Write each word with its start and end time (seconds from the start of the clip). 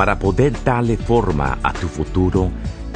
Para 0.00 0.18
poder 0.18 0.54
darle 0.64 0.96
forma 0.96 1.58
a 1.62 1.74
tu 1.74 1.86
futuro, 1.86 2.50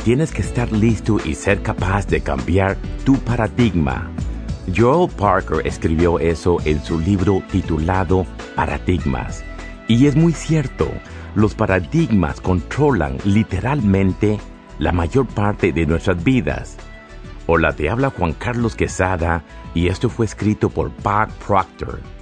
tienes 0.05 0.33
que 0.33 0.41
estar 0.41 0.73
listo 0.73 1.19
y 1.23 1.35
ser 1.35 1.61
capaz 1.61 2.07
de 2.07 2.23
cambiar 2.23 2.79
tu 3.05 3.19
paradigma. 3.19 4.11
Joel 4.75 5.11
Parker 5.11 5.67
escribió 5.67 6.19
eso 6.19 6.57
en 6.65 6.83
su 6.83 6.99
libro 6.99 7.43
titulado 7.53 8.25
Paradigmas. 8.57 9.45
Y 9.87 10.07
es 10.07 10.17
muy 10.17 10.33
cierto, 10.33 10.89
los 11.35 11.55
paradigmas 11.55 12.41
controlan 12.41 13.19
literalmente 13.27 14.39
la 14.79 14.93
mayor 14.93 15.27
parte 15.27 15.75
de 15.75 15.85
nuestras 15.85 16.25
vidas. 16.25 16.79
Hola, 17.47 17.75
te 17.75 17.91
habla 17.91 18.09
Juan 18.09 18.33
Carlos 18.33 18.77
Quesada 18.77 19.45
y 19.75 19.89
esto 19.89 20.09
fue 20.09 20.25
escrito 20.25 20.71
por 20.71 20.91
Bob 21.03 21.29
Proctor. 21.47 22.14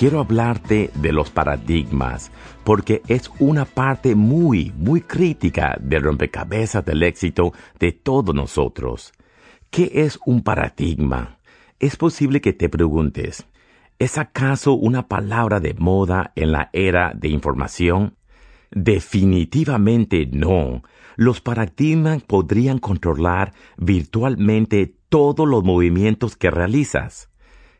Quiero 0.00 0.20
hablarte 0.20 0.90
de 0.94 1.12
los 1.12 1.28
paradigmas 1.28 2.32
porque 2.64 3.02
es 3.06 3.30
una 3.38 3.66
parte 3.66 4.14
muy, 4.14 4.72
muy 4.78 5.02
crítica 5.02 5.76
del 5.78 6.02
rompecabezas 6.02 6.82
del 6.86 7.02
éxito 7.02 7.52
de 7.78 7.92
todos 7.92 8.34
nosotros. 8.34 9.12
¿Qué 9.68 9.90
es 9.92 10.18
un 10.24 10.42
paradigma? 10.42 11.38
Es 11.78 11.96
posible 11.96 12.40
que 12.40 12.54
te 12.54 12.70
preguntes, 12.70 13.46
¿es 13.98 14.16
acaso 14.16 14.72
una 14.72 15.06
palabra 15.06 15.60
de 15.60 15.74
moda 15.74 16.32
en 16.34 16.52
la 16.52 16.70
era 16.72 17.12
de 17.14 17.28
información? 17.28 18.16
Definitivamente 18.70 20.30
no. 20.32 20.82
Los 21.16 21.42
paradigmas 21.42 22.22
podrían 22.22 22.78
controlar 22.78 23.52
virtualmente 23.76 24.96
todos 25.10 25.46
los 25.46 25.62
movimientos 25.62 26.38
que 26.38 26.50
realizas. 26.50 27.29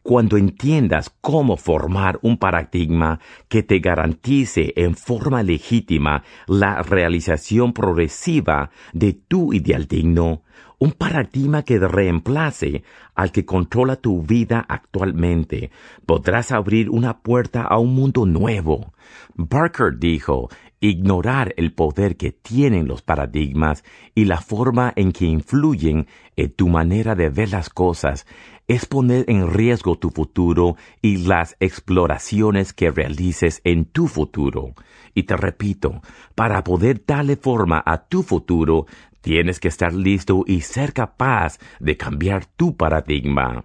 Cuando 0.02 0.38
entiendas 0.38 1.14
cómo 1.20 1.58
formar 1.58 2.18
un 2.22 2.38
paradigma 2.38 3.20
que 3.48 3.62
te 3.62 3.80
garantice 3.80 4.72
en 4.76 4.94
forma 4.94 5.42
legítima 5.42 6.24
la 6.46 6.82
realización 6.82 7.74
progresiva 7.74 8.70
de 8.94 9.12
tu 9.12 9.52
ideal 9.52 9.86
digno, 9.86 10.42
un 10.78 10.92
paradigma 10.92 11.62
que 11.62 11.78
reemplace 11.78 12.82
al 13.14 13.30
que 13.30 13.44
controla 13.44 13.96
tu 13.96 14.22
vida 14.22 14.64
actualmente, 14.66 15.70
podrás 16.06 16.50
abrir 16.52 16.88
una 16.88 17.18
puerta 17.18 17.62
a 17.62 17.78
un 17.78 17.94
mundo 17.94 18.24
nuevo. 18.24 18.94
Barker 19.34 19.98
dijo, 19.98 20.48
ignorar 20.80 21.52
el 21.58 21.74
poder 21.74 22.16
que 22.16 22.32
tienen 22.32 22.88
los 22.88 23.02
paradigmas 23.02 23.84
y 24.14 24.24
la 24.24 24.40
forma 24.40 24.94
en 24.96 25.12
que 25.12 25.26
influyen 25.26 26.06
en 26.36 26.50
tu 26.52 26.68
manera 26.68 27.14
de 27.14 27.28
ver 27.28 27.50
las 27.50 27.68
cosas 27.68 28.26
es 28.70 28.86
poner 28.86 29.24
en 29.26 29.52
riesgo 29.52 29.98
tu 29.98 30.10
futuro 30.10 30.76
y 31.02 31.16
las 31.16 31.56
exploraciones 31.58 32.72
que 32.72 32.92
realices 32.92 33.60
en 33.64 33.84
tu 33.84 34.06
futuro. 34.06 34.74
Y 35.12 35.24
te 35.24 35.36
repito, 35.36 36.02
para 36.36 36.62
poder 36.62 37.02
darle 37.04 37.34
forma 37.34 37.82
a 37.84 38.06
tu 38.06 38.22
futuro, 38.22 38.86
tienes 39.22 39.58
que 39.58 39.66
estar 39.66 39.92
listo 39.92 40.44
y 40.46 40.60
ser 40.60 40.92
capaz 40.92 41.58
de 41.80 41.96
cambiar 41.96 42.46
tu 42.46 42.76
paradigma. 42.76 43.64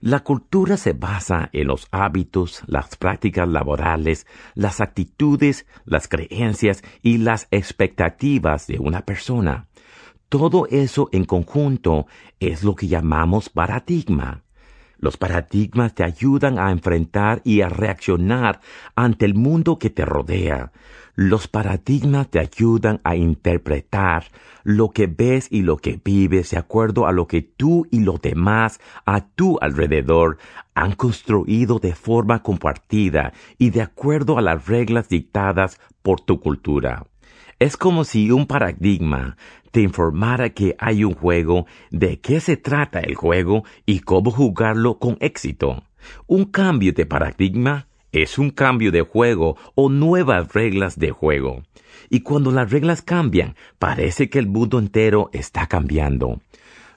La 0.00 0.20
cultura 0.20 0.78
se 0.78 0.94
basa 0.94 1.50
en 1.52 1.66
los 1.66 1.86
hábitos, 1.90 2.62
las 2.66 2.96
prácticas 2.96 3.46
laborales, 3.46 4.26
las 4.54 4.80
actitudes, 4.80 5.66
las 5.84 6.08
creencias 6.08 6.82
y 7.02 7.18
las 7.18 7.48
expectativas 7.50 8.66
de 8.66 8.78
una 8.78 9.02
persona. 9.02 9.68
Todo 10.28 10.66
eso 10.70 11.08
en 11.12 11.24
conjunto 11.24 12.06
es 12.38 12.62
lo 12.62 12.74
que 12.74 12.86
llamamos 12.86 13.48
paradigma. 13.48 14.42
Los 14.98 15.16
paradigmas 15.16 15.94
te 15.94 16.04
ayudan 16.04 16.58
a 16.58 16.70
enfrentar 16.70 17.40
y 17.44 17.62
a 17.62 17.70
reaccionar 17.70 18.60
ante 18.94 19.24
el 19.24 19.34
mundo 19.34 19.78
que 19.78 19.88
te 19.88 20.04
rodea. 20.04 20.72
Los 21.14 21.48
paradigmas 21.48 22.28
te 22.28 22.40
ayudan 22.40 23.00
a 23.04 23.16
interpretar 23.16 24.24
lo 24.64 24.90
que 24.90 25.06
ves 25.06 25.48
y 25.50 25.62
lo 25.62 25.78
que 25.78 25.98
vives 26.04 26.50
de 26.50 26.58
acuerdo 26.58 27.06
a 27.06 27.12
lo 27.12 27.26
que 27.26 27.40
tú 27.40 27.86
y 27.90 28.00
los 28.00 28.20
demás 28.20 28.80
a 29.06 29.28
tu 29.28 29.56
alrededor 29.62 30.36
han 30.74 30.92
construido 30.92 31.78
de 31.78 31.94
forma 31.94 32.42
compartida 32.42 33.32
y 33.56 33.70
de 33.70 33.80
acuerdo 33.80 34.36
a 34.36 34.42
las 34.42 34.66
reglas 34.66 35.08
dictadas 35.08 35.80
por 36.02 36.20
tu 36.20 36.38
cultura. 36.38 37.06
Es 37.58 37.76
como 37.76 38.04
si 38.04 38.30
un 38.30 38.46
paradigma 38.46 39.36
te 39.72 39.80
informara 39.80 40.50
que 40.50 40.76
hay 40.78 41.02
un 41.02 41.14
juego, 41.14 41.66
de 41.90 42.20
qué 42.20 42.38
se 42.38 42.56
trata 42.56 43.00
el 43.00 43.16
juego 43.16 43.64
y 43.84 44.00
cómo 44.00 44.30
jugarlo 44.30 44.98
con 44.98 45.16
éxito. 45.20 45.82
Un 46.28 46.44
cambio 46.44 46.92
de 46.92 47.04
paradigma 47.04 47.88
es 48.12 48.38
un 48.38 48.50
cambio 48.50 48.92
de 48.92 49.02
juego 49.02 49.56
o 49.74 49.88
nuevas 49.88 50.52
reglas 50.52 51.00
de 51.00 51.10
juego. 51.10 51.64
Y 52.08 52.20
cuando 52.20 52.52
las 52.52 52.70
reglas 52.70 53.02
cambian, 53.02 53.56
parece 53.80 54.30
que 54.30 54.38
el 54.38 54.46
mundo 54.46 54.78
entero 54.78 55.28
está 55.32 55.66
cambiando. 55.66 56.40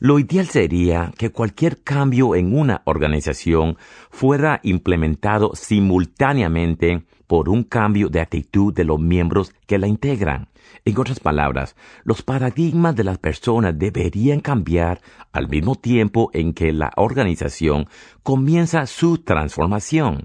Lo 0.04 0.18
ideal 0.18 0.48
sería 0.48 1.12
que 1.16 1.30
cualquier 1.30 1.84
cambio 1.84 2.34
en 2.34 2.58
una 2.58 2.82
organización 2.86 3.78
fuera 4.10 4.60
implementado 4.64 5.52
simultáneamente 5.54 7.06
por 7.28 7.50
un 7.50 7.64
cambio 7.64 8.10
de 8.10 8.20
actitud 8.20 8.74
de 8.74 8.84
los 8.84 9.00
miembros 9.00 9.54
que 9.68 9.78
la 9.78 9.86
integran. 9.86 10.50
En 10.86 10.98
otras 10.98 11.20
palabras, 11.20 11.76
los 12.04 12.24
paradigmas 12.24 12.96
de 12.96 13.04
las 13.04 13.20
personas 13.20 13.78
deberían 13.78 14.40
cambiar 14.40 15.02
al 15.34 15.48
mismo 15.48 15.76
tiempo 15.76 16.32
en 16.34 16.54
que 16.54 16.74
la 16.74 16.92
organización 16.96 17.86
comienza 18.24 18.88
su 18.88 19.20
transformación. 19.20 20.24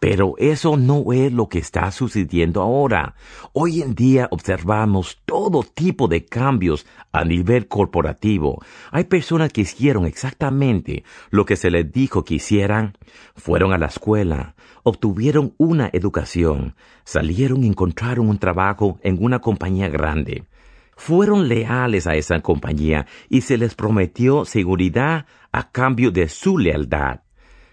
Pero 0.00 0.34
eso 0.38 0.78
no 0.78 1.12
es 1.12 1.30
lo 1.30 1.50
que 1.50 1.58
está 1.58 1.92
sucediendo 1.92 2.62
ahora. 2.62 3.14
Hoy 3.52 3.82
en 3.82 3.94
día 3.94 4.28
observamos 4.30 5.20
todo 5.26 5.62
tipo 5.62 6.08
de 6.08 6.24
cambios 6.24 6.86
a 7.12 7.22
nivel 7.26 7.68
corporativo. 7.68 8.62
Hay 8.92 9.04
personas 9.04 9.52
que 9.52 9.60
hicieron 9.60 10.06
exactamente 10.06 11.04
lo 11.30 11.44
que 11.44 11.56
se 11.56 11.70
les 11.70 11.92
dijo 11.92 12.24
que 12.24 12.36
hicieran. 12.36 12.96
Fueron 13.36 13.74
a 13.74 13.78
la 13.78 13.86
escuela, 13.86 14.54
obtuvieron 14.84 15.54
una 15.58 15.90
educación, 15.92 16.76
salieron 17.04 17.62
y 17.62 17.66
encontraron 17.66 18.30
un 18.30 18.38
trabajo 18.38 18.98
en 19.02 19.22
una 19.22 19.40
compañía 19.40 19.90
grande. 19.90 20.44
Fueron 20.96 21.46
leales 21.46 22.06
a 22.06 22.14
esa 22.14 22.40
compañía 22.40 23.06
y 23.28 23.42
se 23.42 23.58
les 23.58 23.74
prometió 23.74 24.46
seguridad 24.46 25.26
a 25.52 25.70
cambio 25.70 26.10
de 26.10 26.28
su 26.28 26.56
lealtad. 26.56 27.20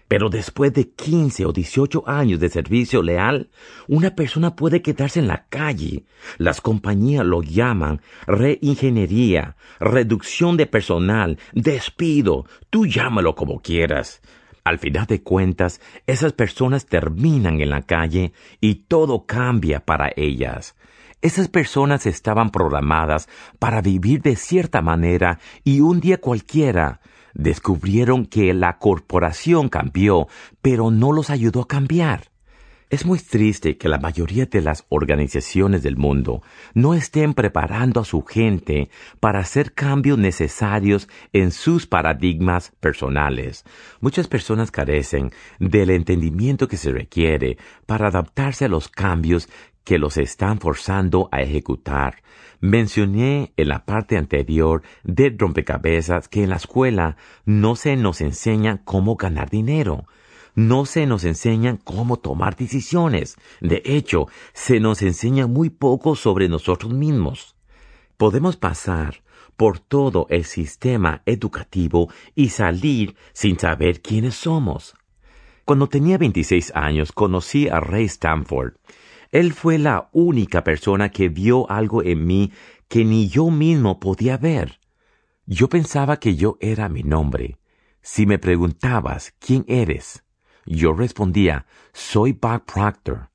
Pero 0.08 0.30
después 0.30 0.72
de 0.72 0.88
15 0.88 1.44
o 1.44 1.52
18 1.52 2.04
años 2.06 2.40
de 2.40 2.48
servicio 2.48 3.02
leal, 3.02 3.50
una 3.86 4.14
persona 4.14 4.56
puede 4.56 4.80
quedarse 4.80 5.20
en 5.20 5.28
la 5.28 5.46
calle. 5.48 6.04
Las 6.38 6.62
compañías 6.62 7.26
lo 7.26 7.42
llaman 7.42 8.00
reingeniería, 8.26 9.56
reducción 9.78 10.56
de 10.56 10.66
personal, 10.66 11.38
despido, 11.52 12.46
tú 12.70 12.86
llámalo 12.86 13.34
como 13.34 13.60
quieras. 13.60 14.22
Al 14.64 14.78
final 14.78 15.06
de 15.06 15.22
cuentas, 15.22 15.80
esas 16.06 16.32
personas 16.32 16.86
terminan 16.86 17.60
en 17.60 17.70
la 17.70 17.82
calle 17.82 18.32
y 18.60 18.76
todo 18.86 19.26
cambia 19.26 19.80
para 19.80 20.10
ellas. 20.16 20.74
Esas 21.20 21.48
personas 21.48 22.06
estaban 22.06 22.50
programadas 22.50 23.28
para 23.58 23.82
vivir 23.82 24.22
de 24.22 24.36
cierta 24.36 24.82
manera 24.82 25.38
y 25.64 25.80
un 25.80 26.00
día 26.00 26.18
cualquiera 26.18 27.00
descubrieron 27.34 28.26
que 28.26 28.52
la 28.54 28.78
corporación 28.78 29.68
cambió, 29.68 30.28
pero 30.62 30.90
no 30.90 31.12
los 31.12 31.30
ayudó 31.30 31.62
a 31.62 31.68
cambiar. 31.68 32.30
Es 32.90 33.04
muy 33.04 33.18
triste 33.18 33.76
que 33.76 33.86
la 33.90 33.98
mayoría 33.98 34.46
de 34.46 34.62
las 34.62 34.86
organizaciones 34.88 35.82
del 35.82 35.98
mundo 35.98 36.42
no 36.72 36.94
estén 36.94 37.34
preparando 37.34 38.00
a 38.00 38.04
su 38.06 38.24
gente 38.24 38.88
para 39.20 39.40
hacer 39.40 39.74
cambios 39.74 40.16
necesarios 40.16 41.06
en 41.34 41.50
sus 41.50 41.86
paradigmas 41.86 42.72
personales. 42.80 43.64
Muchas 44.00 44.26
personas 44.26 44.70
carecen 44.70 45.32
del 45.58 45.90
entendimiento 45.90 46.66
que 46.66 46.78
se 46.78 46.90
requiere 46.90 47.58
para 47.84 48.06
adaptarse 48.08 48.64
a 48.64 48.68
los 48.68 48.88
cambios 48.88 49.50
que 49.88 49.96
los 49.96 50.18
están 50.18 50.60
forzando 50.60 51.30
a 51.32 51.40
ejecutar. 51.40 52.22
Mencioné 52.60 53.54
en 53.56 53.68
la 53.68 53.86
parte 53.86 54.18
anterior 54.18 54.82
de 55.02 55.34
rompecabezas 55.34 56.28
que 56.28 56.42
en 56.42 56.50
la 56.50 56.56
escuela 56.56 57.16
no 57.46 57.74
se 57.74 57.96
nos 57.96 58.20
enseña 58.20 58.82
cómo 58.84 59.16
ganar 59.16 59.48
dinero 59.48 60.04
no 60.54 60.86
se 60.86 61.06
nos 61.06 61.24
enseñan 61.24 61.76
cómo 61.76 62.16
tomar 62.16 62.56
decisiones. 62.56 63.36
De 63.60 63.80
hecho, 63.84 64.26
se 64.52 64.80
nos 64.80 65.02
enseña 65.02 65.46
muy 65.46 65.70
poco 65.70 66.16
sobre 66.16 66.48
nosotros 66.48 66.92
mismos. 66.92 67.54
Podemos 68.16 68.56
pasar 68.56 69.22
por 69.56 69.78
todo 69.78 70.26
el 70.30 70.44
sistema 70.44 71.22
educativo 71.26 72.10
y 72.34 72.48
salir 72.48 73.14
sin 73.32 73.56
saber 73.56 74.02
quiénes 74.02 74.34
somos. 74.34 74.96
Cuando 75.64 75.86
tenía 75.86 76.18
26 76.18 76.72
años 76.74 77.12
conocí 77.12 77.68
a 77.68 77.78
Ray 77.78 78.06
Stanford. 78.06 78.74
Él 79.30 79.52
fue 79.52 79.78
la 79.78 80.08
única 80.12 80.64
persona 80.64 81.10
que 81.10 81.28
vio 81.28 81.70
algo 81.70 82.02
en 82.02 82.26
mí 82.26 82.52
que 82.88 83.04
ni 83.04 83.28
yo 83.28 83.50
mismo 83.50 84.00
podía 84.00 84.38
ver. 84.38 84.80
Yo 85.46 85.68
pensaba 85.68 86.18
que 86.18 86.36
yo 86.36 86.56
era 86.60 86.88
mi 86.88 87.02
nombre. 87.02 87.58
Si 88.00 88.26
me 88.26 88.38
preguntabas 88.38 89.34
quién 89.38 89.64
eres, 89.68 90.24
yo 90.64 90.92
respondía, 90.92 91.66
soy 91.92 92.32
Bob 92.32 92.64
Proctor. 92.64 93.30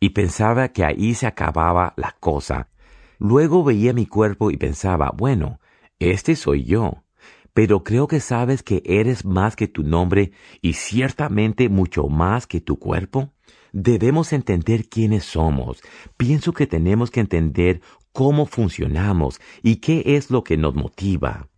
y 0.00 0.10
pensaba 0.10 0.68
que 0.68 0.84
ahí 0.84 1.14
se 1.14 1.26
acababa 1.26 1.92
la 1.96 2.16
cosa. 2.20 2.70
Luego 3.18 3.62
veía 3.62 3.92
mi 3.92 4.06
cuerpo 4.06 4.50
y 4.50 4.56
pensaba, 4.56 5.12
bueno, 5.14 5.60
este 5.98 6.36
soy 6.36 6.64
yo. 6.64 7.04
Pero 7.52 7.84
creo 7.84 8.06
que 8.06 8.20
sabes 8.20 8.62
que 8.62 8.82
eres 8.86 9.24
más 9.24 9.56
que 9.56 9.68
tu 9.68 9.82
nombre 9.82 10.32
y 10.62 10.72
ciertamente 10.72 11.68
mucho 11.68 12.08
más 12.08 12.46
que 12.46 12.60
tu 12.60 12.78
cuerpo. 12.78 13.34
Debemos 13.72 14.32
entender 14.32 14.88
quiénes 14.88 15.24
somos. 15.24 15.82
Pienso 16.16 16.52
que 16.52 16.66
tenemos 16.66 17.10
que 17.10 17.20
entender 17.20 17.80
cómo 18.12 18.46
funcionamos 18.46 19.40
y 19.62 19.76
qué 19.76 20.02
es 20.04 20.30
lo 20.30 20.42
que 20.42 20.56
nos 20.56 20.74
motiva. 20.74 21.48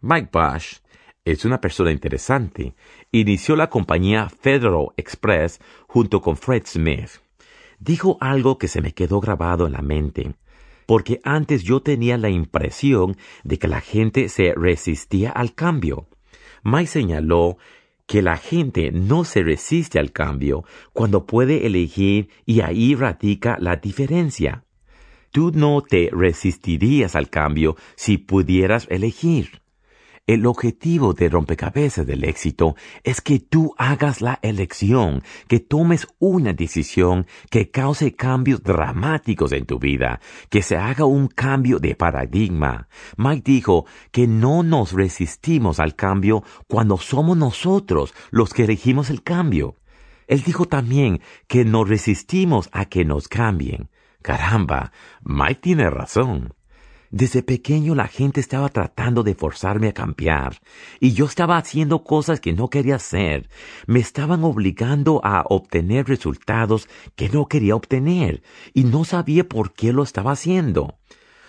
Mike 0.00 0.30
Bosch 0.32 0.80
es 1.24 1.44
una 1.44 1.60
persona 1.60 1.90
interesante. 1.90 2.74
Inició 3.12 3.56
la 3.56 3.68
compañía 3.68 4.28
Federal 4.28 4.88
Express 4.96 5.60
junto 5.86 6.20
con 6.20 6.36
Fred 6.36 6.62
Smith. 6.66 7.10
Dijo 7.78 8.16
algo 8.20 8.58
que 8.58 8.68
se 8.68 8.80
me 8.80 8.92
quedó 8.92 9.20
grabado 9.20 9.66
en 9.66 9.72
la 9.72 9.82
mente, 9.82 10.34
porque 10.86 11.20
antes 11.22 11.62
yo 11.62 11.80
tenía 11.80 12.16
la 12.16 12.30
impresión 12.30 13.16
de 13.44 13.58
que 13.58 13.68
la 13.68 13.80
gente 13.80 14.28
se 14.28 14.54
resistía 14.54 15.30
al 15.30 15.54
cambio. 15.54 16.08
Mike 16.64 16.86
señaló 16.88 17.58
que 18.08 18.22
la 18.22 18.38
gente 18.38 18.90
no 18.90 19.22
se 19.24 19.42
resiste 19.42 19.98
al 19.98 20.12
cambio 20.12 20.64
cuando 20.94 21.26
puede 21.26 21.66
elegir 21.66 22.30
y 22.46 22.62
ahí 22.62 22.94
radica 22.94 23.58
la 23.60 23.76
diferencia. 23.76 24.64
Tú 25.30 25.52
no 25.54 25.82
te 25.82 26.08
resistirías 26.10 27.14
al 27.14 27.28
cambio 27.28 27.76
si 27.96 28.16
pudieras 28.16 28.86
elegir. 28.90 29.60
El 30.28 30.44
objetivo 30.44 31.14
de 31.14 31.30
rompecabezas 31.30 32.06
del 32.06 32.22
éxito 32.22 32.76
es 33.02 33.22
que 33.22 33.38
tú 33.38 33.74
hagas 33.78 34.20
la 34.20 34.38
elección, 34.42 35.22
que 35.46 35.58
tomes 35.58 36.06
una 36.18 36.52
decisión 36.52 37.26
que 37.50 37.70
cause 37.70 38.14
cambios 38.14 38.62
dramáticos 38.62 39.52
en 39.52 39.64
tu 39.64 39.78
vida, 39.78 40.20
que 40.50 40.60
se 40.60 40.76
haga 40.76 41.06
un 41.06 41.28
cambio 41.28 41.78
de 41.78 41.94
paradigma. 41.94 42.88
Mike 43.16 43.50
dijo 43.50 43.86
que 44.12 44.26
no 44.26 44.62
nos 44.62 44.92
resistimos 44.92 45.80
al 45.80 45.94
cambio 45.94 46.44
cuando 46.66 46.98
somos 46.98 47.38
nosotros 47.38 48.12
los 48.30 48.52
que 48.52 48.64
elegimos 48.64 49.08
el 49.08 49.22
cambio. 49.22 49.76
Él 50.26 50.42
dijo 50.42 50.66
también 50.66 51.22
que 51.46 51.64
nos 51.64 51.88
resistimos 51.88 52.68
a 52.72 52.84
que 52.84 53.06
nos 53.06 53.28
cambien. 53.28 53.88
Caramba, 54.20 54.92
Mike 55.22 55.60
tiene 55.62 55.88
razón. 55.88 56.52
Desde 57.10 57.42
pequeño 57.42 57.94
la 57.94 58.06
gente 58.06 58.38
estaba 58.38 58.68
tratando 58.68 59.22
de 59.22 59.34
forzarme 59.34 59.88
a 59.88 59.94
cambiar, 59.94 60.60
y 61.00 61.12
yo 61.12 61.24
estaba 61.24 61.56
haciendo 61.56 62.04
cosas 62.04 62.38
que 62.38 62.52
no 62.52 62.68
quería 62.68 62.96
hacer. 62.96 63.48
Me 63.86 64.00
estaban 64.00 64.44
obligando 64.44 65.20
a 65.24 65.44
obtener 65.48 66.06
resultados 66.06 66.86
que 67.16 67.30
no 67.30 67.46
quería 67.46 67.76
obtener, 67.76 68.42
y 68.74 68.84
no 68.84 69.04
sabía 69.04 69.48
por 69.48 69.72
qué 69.72 69.92
lo 69.92 70.02
estaba 70.02 70.32
haciendo. 70.32 70.98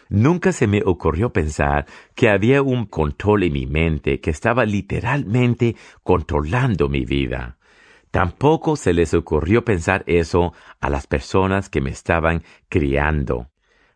Nunca 0.07 0.53
se 0.53 0.65
me 0.65 0.81
ocurrió 0.85 1.33
pensar 1.33 1.85
que 2.15 2.29
había 2.29 2.61
un 2.61 2.85
control 2.85 3.43
en 3.43 3.53
mi 3.53 3.67
mente 3.67 4.21
que 4.21 4.31
estaba 4.31 4.65
literalmente 4.65 5.75
controlando 6.03 6.89
mi 6.89 7.05
vida. 7.05 7.57
Tampoco 8.11 8.75
se 8.75 8.93
les 8.93 9.13
ocurrió 9.13 9.63
pensar 9.63 10.03
eso 10.07 10.53
a 10.79 10.89
las 10.89 11.05
personas 11.05 11.69
que 11.69 11.81
me 11.81 11.91
estaban 11.91 12.43
criando. 12.69 13.49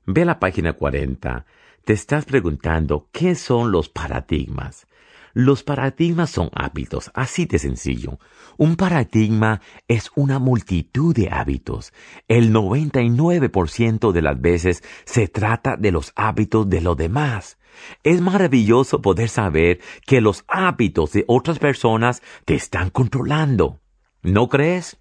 Ve 0.06 0.26
la 0.26 0.38
página 0.40 0.74
40. 0.74 1.46
Te 1.86 1.94
estás 1.94 2.26
preguntando 2.26 3.08
qué 3.14 3.36
son 3.36 3.72
los 3.72 3.88
paradigmas. 3.88 4.86
Los 5.34 5.64
paradigmas 5.64 6.30
son 6.30 6.50
hábitos, 6.54 7.10
así 7.14 7.46
de 7.46 7.58
sencillo. 7.58 8.20
Un 8.58 8.76
paradigma 8.76 9.62
es 9.88 10.12
una 10.16 10.40
multitud 10.40 11.16
de 11.16 11.30
hábitos. 11.30 11.94
El 12.28 12.54
99% 12.54 14.12
de 14.12 14.22
las 14.22 14.40
veces 14.42 14.84
se 15.06 15.30
trata 15.30 15.78
de 15.78 15.92
los 15.92 16.12
hábitos 16.16 16.70
de 16.70 16.82
los 16.82 16.98
demás. 16.98 17.58
Es 18.04 18.20
maravilloso 18.20 19.02
poder 19.02 19.30
saber 19.30 19.80
que 20.06 20.20
los 20.20 20.44
hábitos 20.50 21.14
de 21.14 21.24
otras 21.28 21.60
personas 21.60 22.22
te 22.44 22.56
están 22.56 22.90
controlando. 22.90 23.80
¿No 24.22 24.50
crees? 24.50 24.98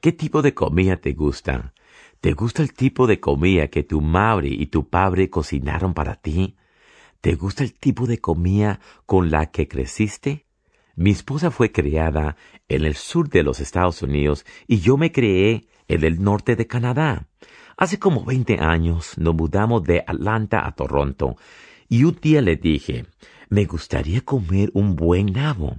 ¿Qué 0.00 0.12
tipo 0.12 0.40
de 0.40 0.54
comida 0.54 0.96
te 0.96 1.12
gusta? 1.14 1.74
¿Te 2.26 2.32
gusta 2.32 2.60
el 2.60 2.72
tipo 2.72 3.06
de 3.06 3.20
comida 3.20 3.68
que 3.68 3.84
tu 3.84 4.00
madre 4.00 4.48
y 4.48 4.66
tu 4.66 4.88
padre 4.88 5.30
cocinaron 5.30 5.94
para 5.94 6.16
ti? 6.16 6.56
¿Te 7.20 7.36
gusta 7.36 7.62
el 7.62 7.72
tipo 7.72 8.08
de 8.08 8.18
comida 8.18 8.80
con 9.06 9.30
la 9.30 9.52
que 9.52 9.68
creciste? 9.68 10.44
Mi 10.96 11.12
esposa 11.12 11.52
fue 11.52 11.70
criada 11.70 12.34
en 12.66 12.84
el 12.84 12.96
sur 12.96 13.28
de 13.28 13.44
los 13.44 13.60
Estados 13.60 14.02
Unidos 14.02 14.44
y 14.66 14.80
yo 14.80 14.96
me 14.96 15.12
crié 15.12 15.68
en 15.86 16.02
el 16.02 16.20
norte 16.20 16.56
de 16.56 16.66
Canadá. 16.66 17.28
Hace 17.76 18.00
como 18.00 18.24
veinte 18.24 18.58
años 18.58 19.16
nos 19.18 19.36
mudamos 19.36 19.84
de 19.84 20.02
Atlanta 20.04 20.66
a 20.66 20.72
Toronto 20.72 21.36
y 21.88 22.02
un 22.02 22.18
día 22.20 22.42
le 22.42 22.56
dije, 22.56 23.06
me 23.50 23.66
gustaría 23.66 24.20
comer 24.22 24.72
un 24.74 24.96
buen 24.96 25.26
nabo. 25.26 25.76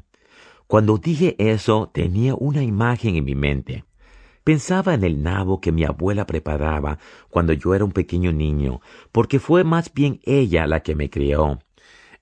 Cuando 0.65 0.97
dije 0.97 1.35
eso 1.39 1.91
tenía 1.93 2.35
una 2.35 2.63
imagen 2.63 3.17
en 3.17 3.25
mi 3.25 3.35
mente. 3.35 3.83
Pensaba 4.47 4.93
en 4.93 5.03
el 5.03 5.23
nabo 5.23 5.59
que 5.59 5.73
mi 5.73 5.83
abuela 5.83 6.25
preparaba 6.25 6.99
cuando 7.29 7.51
yo 7.51 7.75
era 7.75 7.83
un 7.83 7.91
pequeño 7.91 8.31
niño, 8.31 8.79
porque 9.11 9.39
fue 9.39 9.65
más 9.65 9.93
bien 9.93 10.21
ella 10.23 10.65
la 10.67 10.83
que 10.83 10.95
me 10.95 11.09
crió. 11.09 11.59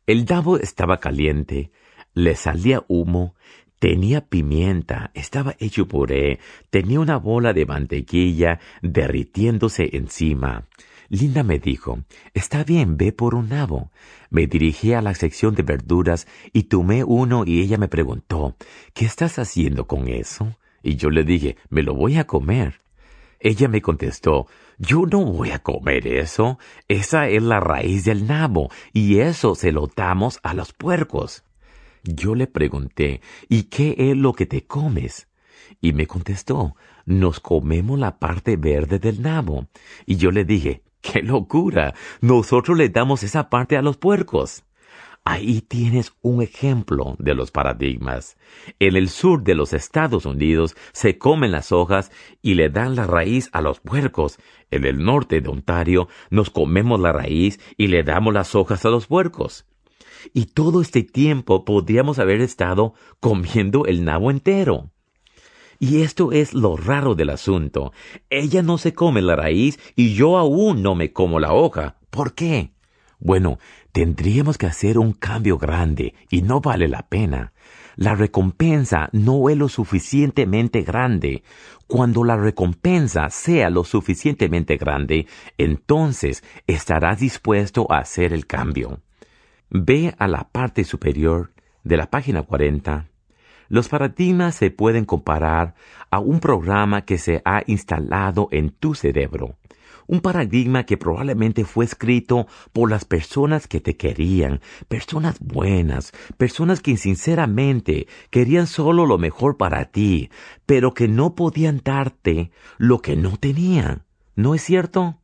El 0.07 0.25
nabo 0.25 0.57
estaba 0.57 0.99
caliente, 0.99 1.69
le 2.15 2.35
salía 2.35 2.83
humo, 2.87 3.35
tenía 3.77 4.21
pimienta, 4.21 5.11
estaba 5.13 5.55
hecho 5.59 5.87
puré, 5.87 6.39
tenía 6.71 6.99
una 6.99 7.17
bola 7.17 7.53
de 7.53 7.67
mantequilla 7.67 8.59
derritiéndose 8.81 9.95
encima. 9.95 10.65
Linda 11.09 11.43
me 11.43 11.59
dijo, 11.59 11.99
Está 12.33 12.63
bien, 12.63 12.97
ve 12.97 13.11
por 13.11 13.35
un 13.35 13.49
nabo. 13.49 13.91
Me 14.31 14.47
dirigí 14.47 14.93
a 14.93 15.03
la 15.03 15.13
sección 15.13 15.53
de 15.53 15.61
verduras 15.61 16.25
y 16.53 16.63
tomé 16.63 17.03
uno 17.03 17.43
y 17.45 17.61
ella 17.61 17.77
me 17.77 17.87
preguntó, 17.87 18.55
¿Qué 18.95 19.05
estás 19.05 19.37
haciendo 19.37 19.85
con 19.85 20.07
eso? 20.07 20.55
Y 20.85 20.97
yo 20.97 21.09
le 21.09 21.23
dije, 21.23 21.57
me 21.69 21.81
lo 21.81 21.95
voy 21.95 22.17
a 22.17 22.27
comer. 22.27 22.79
Ella 23.39 23.67
me 23.67 23.81
contestó, 23.81 24.45
yo 24.77 25.07
no 25.07 25.25
voy 25.25 25.49
a 25.49 25.57
comer 25.57 26.05
eso. 26.05 26.59
Esa 26.87 27.27
es 27.27 27.41
la 27.41 27.59
raíz 27.59 28.05
del 28.05 28.27
nabo 28.27 28.69
y 28.93 29.17
eso 29.17 29.55
se 29.55 29.71
lo 29.71 29.87
damos 29.87 30.39
a 30.43 30.53
los 30.53 30.73
puercos. 30.73 31.43
Yo 32.03 32.35
le 32.35 32.45
pregunté, 32.45 33.21
¿y 33.49 33.63
qué 33.63 33.95
es 33.97 34.15
lo 34.15 34.33
que 34.33 34.45
te 34.45 34.67
comes? 34.67 35.27
Y 35.81 35.93
me 35.93 36.05
contestó, 36.05 36.75
nos 37.07 37.39
comemos 37.39 37.97
la 37.97 38.19
parte 38.19 38.55
verde 38.55 38.99
del 38.99 39.23
nabo. 39.23 39.65
Y 40.05 40.17
yo 40.17 40.29
le 40.29 40.45
dije, 40.45 40.83
¡Qué 41.01 41.23
locura! 41.23 41.95
Nosotros 42.21 42.77
le 42.77 42.89
damos 42.89 43.23
esa 43.23 43.49
parte 43.49 43.75
a 43.75 43.81
los 43.81 43.97
puercos. 43.97 44.64
Ahí 45.27 45.61
tienes 45.61 46.13
un 46.21 46.43
ejemplo 46.43 47.15
de 47.17 47.33
los 47.33 47.49
paradigmas. 47.49 48.37
En 48.77 48.95
el 48.95 49.09
sur 49.09 49.41
de 49.43 49.55
los 49.55 49.73
Estados 49.73 50.27
Unidos 50.27 50.75
se 50.91 51.17
comen 51.17 51.51
las 51.51 51.71
hojas 51.71 52.11
y 52.43 52.53
le 52.53 52.69
dan 52.69 52.95
la 52.95 53.07
raíz 53.07 53.49
a 53.51 53.61
los 53.61 53.79
puercos. 53.79 54.37
En 54.69 54.85
el 54.85 55.03
norte 55.03 55.41
de 55.41 55.49
Ontario 55.49 56.09
nos 56.29 56.51
comemos 56.51 56.99
la 56.99 57.11
raíz 57.11 57.59
y 57.75 57.87
le 57.87 58.03
damos 58.03 58.35
las 58.35 58.53
hojas 58.53 58.85
a 58.85 58.89
los 58.89 59.07
puercos. 59.07 59.65
Y 60.31 60.45
todo 60.45 60.79
este 60.79 61.01
tiempo 61.01 61.65
podríamos 61.65 62.19
haber 62.19 62.39
estado 62.41 62.93
comiendo 63.19 63.87
el 63.87 64.03
nabo 64.03 64.29
entero. 64.29 64.91
Y 65.79 66.03
esto 66.03 66.33
es 66.33 66.53
lo 66.53 66.77
raro 66.77 67.15
del 67.15 67.31
asunto. 67.31 67.93
Ella 68.29 68.61
no 68.61 68.77
se 68.77 68.93
come 68.93 69.23
la 69.23 69.35
raíz 69.35 69.79
y 69.95 70.13
yo 70.13 70.37
aún 70.37 70.83
no 70.83 70.93
me 70.93 71.11
como 71.13 71.39
la 71.39 71.51
hoja. 71.51 71.97
¿Por 72.11 72.35
qué? 72.35 72.74
Bueno, 73.25 73.57
tendríamos 73.91 74.59
que 74.59 74.67
hacer 74.67 74.99
un 74.99 75.11
cambio 75.11 75.57
grande 75.57 76.13
y 76.29 76.43
no 76.43 76.61
vale 76.61 76.87
la 76.87 77.07
pena. 77.09 77.53
La 77.95 78.13
recompensa 78.13 79.09
no 79.13 79.49
es 79.49 79.57
lo 79.57 79.67
suficientemente 79.67 80.83
grande. 80.83 81.41
Cuando 81.87 82.23
la 82.23 82.37
recompensa 82.37 83.31
sea 83.31 83.71
lo 83.71 83.83
suficientemente 83.83 84.77
grande, 84.77 85.25
entonces 85.57 86.43
estarás 86.67 87.19
dispuesto 87.19 87.91
a 87.91 87.97
hacer 87.97 88.31
el 88.31 88.45
cambio. 88.45 88.99
Ve 89.71 90.13
a 90.19 90.27
la 90.27 90.47
parte 90.51 90.83
superior 90.83 91.51
de 91.83 91.97
la 91.97 92.11
página 92.11 92.43
40 92.43 93.07
los 93.67 93.89
paradigmas 93.89 94.53
se 94.53 94.69
pueden 94.69 95.05
comparar 95.05 95.73
a 96.11 96.19
un 96.19 96.39
programa 96.39 97.03
que 97.03 97.17
se 97.17 97.41
ha 97.45 97.63
instalado 97.65 98.47
en 98.51 98.69
tu 98.69 98.93
cerebro. 98.93 99.55
Un 100.07 100.21
paradigma 100.21 100.85
que 100.85 100.97
probablemente 100.97 101.65
fue 101.65 101.85
escrito 101.85 102.47
por 102.73 102.89
las 102.89 103.05
personas 103.05 103.67
que 103.67 103.81
te 103.81 103.97
querían, 103.97 104.61
personas 104.87 105.39
buenas, 105.39 106.11
personas 106.37 106.81
que 106.81 106.97
sinceramente 106.97 108.07
querían 108.29 108.67
solo 108.67 109.05
lo 109.05 109.17
mejor 109.17 109.57
para 109.57 109.85
ti, 109.85 110.29
pero 110.65 110.93
que 110.93 111.07
no 111.07 111.35
podían 111.35 111.81
darte 111.83 112.51
lo 112.77 112.99
que 112.99 113.15
no 113.15 113.37
tenían. 113.37 114.03
¿No 114.35 114.53
es 114.53 114.61
cierto? 114.61 115.19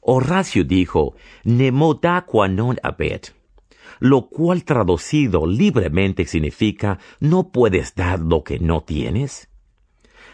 Horacio 0.00 0.64
dijo, 0.64 1.14
Nemo 1.44 1.94
da 1.94 2.24
qua 2.24 2.48
non 2.48 2.78
abet 2.82 3.34
lo 4.00 4.28
cual 4.28 4.64
traducido 4.64 5.46
libremente 5.46 6.26
significa 6.26 6.98
no 7.20 7.50
puedes 7.50 7.94
dar 7.94 8.20
lo 8.20 8.44
que 8.44 8.58
no 8.58 8.82
tienes. 8.82 9.48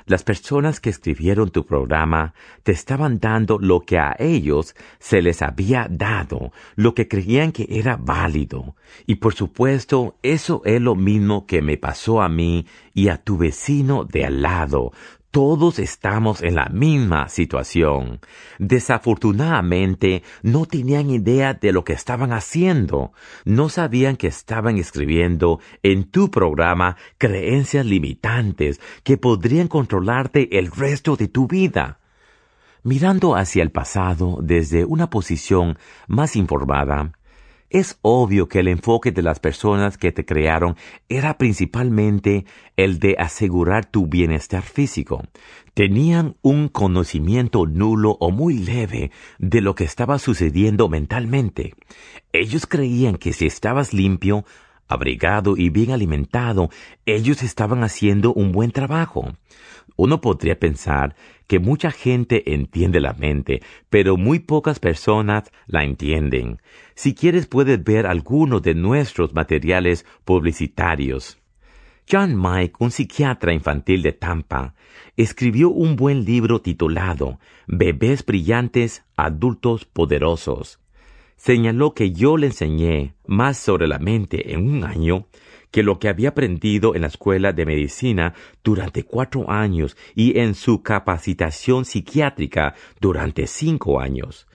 Las 0.06 0.24
personas 0.24 0.80
que 0.80 0.90
escribieron 0.90 1.50
tu 1.50 1.64
programa 1.64 2.34
te 2.62 2.72
estaban 2.72 3.20
dando 3.20 3.58
lo 3.58 3.80
que 3.80 3.98
a 3.98 4.16
ellos 4.18 4.74
se 4.98 5.22
les 5.22 5.42
había 5.42 5.86
dado, 5.90 6.52
lo 6.74 6.94
que 6.94 7.08
creían 7.08 7.52
que 7.52 7.66
era 7.70 7.96
válido. 7.96 8.76
Y 9.06 9.16
por 9.16 9.34
supuesto, 9.34 10.16
eso 10.22 10.62
es 10.64 10.80
lo 10.80 10.94
mismo 10.94 11.46
que 11.46 11.62
me 11.62 11.76
pasó 11.76 12.22
a 12.22 12.28
mí 12.28 12.66
y 12.94 13.08
a 13.08 13.18
tu 13.18 13.36
vecino 13.36 14.04
de 14.04 14.24
al 14.24 14.42
lado, 14.42 14.92
todos 15.32 15.78
estamos 15.78 16.42
en 16.42 16.54
la 16.54 16.66
misma 16.66 17.28
situación. 17.30 18.20
Desafortunadamente, 18.58 20.22
no 20.42 20.66
tenían 20.66 21.08
idea 21.08 21.54
de 21.54 21.72
lo 21.72 21.84
que 21.84 21.94
estaban 21.94 22.34
haciendo. 22.34 23.12
No 23.46 23.70
sabían 23.70 24.16
que 24.16 24.26
estaban 24.26 24.76
escribiendo 24.76 25.58
en 25.82 26.04
tu 26.04 26.30
programa 26.30 26.98
creencias 27.16 27.86
limitantes 27.86 28.78
que 29.04 29.16
podrían 29.16 29.68
controlarte 29.68 30.58
el 30.58 30.70
resto 30.70 31.16
de 31.16 31.28
tu 31.28 31.48
vida. 31.48 31.98
Mirando 32.82 33.34
hacia 33.34 33.62
el 33.62 33.70
pasado 33.70 34.38
desde 34.42 34.84
una 34.84 35.08
posición 35.08 35.78
más 36.08 36.36
informada, 36.36 37.12
es 37.72 37.98
obvio 38.02 38.48
que 38.48 38.60
el 38.60 38.68
enfoque 38.68 39.12
de 39.12 39.22
las 39.22 39.40
personas 39.40 39.96
que 39.96 40.12
te 40.12 40.26
crearon 40.26 40.76
era 41.08 41.38
principalmente 41.38 42.44
el 42.76 42.98
de 42.98 43.16
asegurar 43.18 43.86
tu 43.86 44.06
bienestar 44.06 44.62
físico. 44.62 45.22
Tenían 45.72 46.36
un 46.42 46.68
conocimiento 46.68 47.64
nulo 47.66 48.18
o 48.20 48.30
muy 48.30 48.58
leve 48.58 49.10
de 49.38 49.62
lo 49.62 49.74
que 49.74 49.84
estaba 49.84 50.18
sucediendo 50.18 50.90
mentalmente. 50.90 51.74
Ellos 52.32 52.66
creían 52.66 53.16
que 53.16 53.32
si 53.32 53.46
estabas 53.46 53.94
limpio, 53.94 54.44
abrigado 54.92 55.56
y 55.56 55.70
bien 55.70 55.90
alimentado, 55.90 56.70
ellos 57.06 57.42
estaban 57.42 57.82
haciendo 57.82 58.32
un 58.32 58.52
buen 58.52 58.70
trabajo. 58.70 59.34
Uno 59.96 60.20
podría 60.20 60.58
pensar 60.58 61.14
que 61.46 61.58
mucha 61.58 61.90
gente 61.90 62.54
entiende 62.54 63.00
la 63.00 63.12
mente, 63.12 63.62
pero 63.90 64.16
muy 64.16 64.38
pocas 64.38 64.78
personas 64.78 65.50
la 65.66 65.84
entienden. 65.84 66.60
Si 66.94 67.14
quieres 67.14 67.46
puedes 67.46 67.82
ver 67.82 68.06
algunos 68.06 68.62
de 68.62 68.74
nuestros 68.74 69.34
materiales 69.34 70.06
publicitarios. 70.24 71.38
John 72.10 72.40
Mike, 72.40 72.74
un 72.78 72.90
psiquiatra 72.90 73.52
infantil 73.52 74.02
de 74.02 74.12
Tampa, 74.12 74.74
escribió 75.16 75.70
un 75.70 75.96
buen 75.96 76.24
libro 76.24 76.60
titulado 76.60 77.38
Bebés 77.66 78.24
brillantes, 78.24 79.04
adultos 79.16 79.84
poderosos. 79.84 80.81
Señaló 81.44 81.92
que 81.92 82.12
yo 82.12 82.36
le 82.36 82.46
enseñé 82.46 83.16
más 83.26 83.58
sobre 83.58 83.88
la 83.88 83.98
mente 83.98 84.54
en 84.54 84.64
un 84.64 84.84
año 84.84 85.26
que 85.72 85.82
lo 85.82 85.98
que 85.98 86.08
había 86.08 86.28
aprendido 86.28 86.94
en 86.94 87.00
la 87.00 87.08
escuela 87.08 87.52
de 87.52 87.66
medicina 87.66 88.32
durante 88.62 89.02
cuatro 89.02 89.50
años 89.50 89.96
y 90.14 90.38
en 90.38 90.54
su 90.54 90.84
capacitación 90.84 91.84
psiquiátrica 91.84 92.76
durante 93.00 93.48
cinco 93.48 93.98
años. 93.98 94.46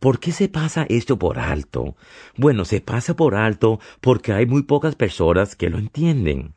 ¿Por 0.00 0.18
qué 0.18 0.32
se 0.32 0.48
pasa 0.48 0.86
esto 0.88 1.20
por 1.20 1.38
alto? 1.38 1.94
Bueno, 2.36 2.64
se 2.64 2.80
pasa 2.80 3.14
por 3.14 3.36
alto 3.36 3.78
porque 4.00 4.32
hay 4.32 4.44
muy 4.44 4.64
pocas 4.64 4.96
personas 4.96 5.54
que 5.54 5.70
lo 5.70 5.78
entienden. 5.78 6.52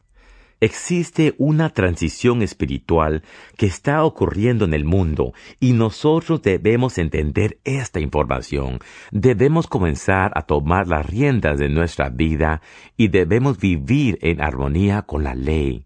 Existe 0.60 1.36
una 1.38 1.70
transición 1.70 2.42
espiritual 2.42 3.22
que 3.58 3.68
está 3.68 4.04
ocurriendo 4.04 4.66
en 4.66 4.74
el 4.74 4.86
mundo 4.86 5.34
y 5.60 5.74
nosotros 5.74 6.42
debemos 6.42 6.98
entender 6.98 7.60
esta 7.64 8.00
información. 8.00 8.80
Debemos 9.12 9.68
comenzar 9.68 10.32
a 10.34 10.42
tomar 10.42 10.88
las 10.88 11.06
riendas 11.06 11.60
de 11.60 11.70
nuestra 11.70 12.10
vida 12.10 12.62
y 12.96 13.10
debemos 13.10 13.60
vivir 13.60 14.18
en 14.24 14.42
armonía 14.42 15.04
con 15.04 15.24
la 15.24 15.36
ley. 15.36 15.86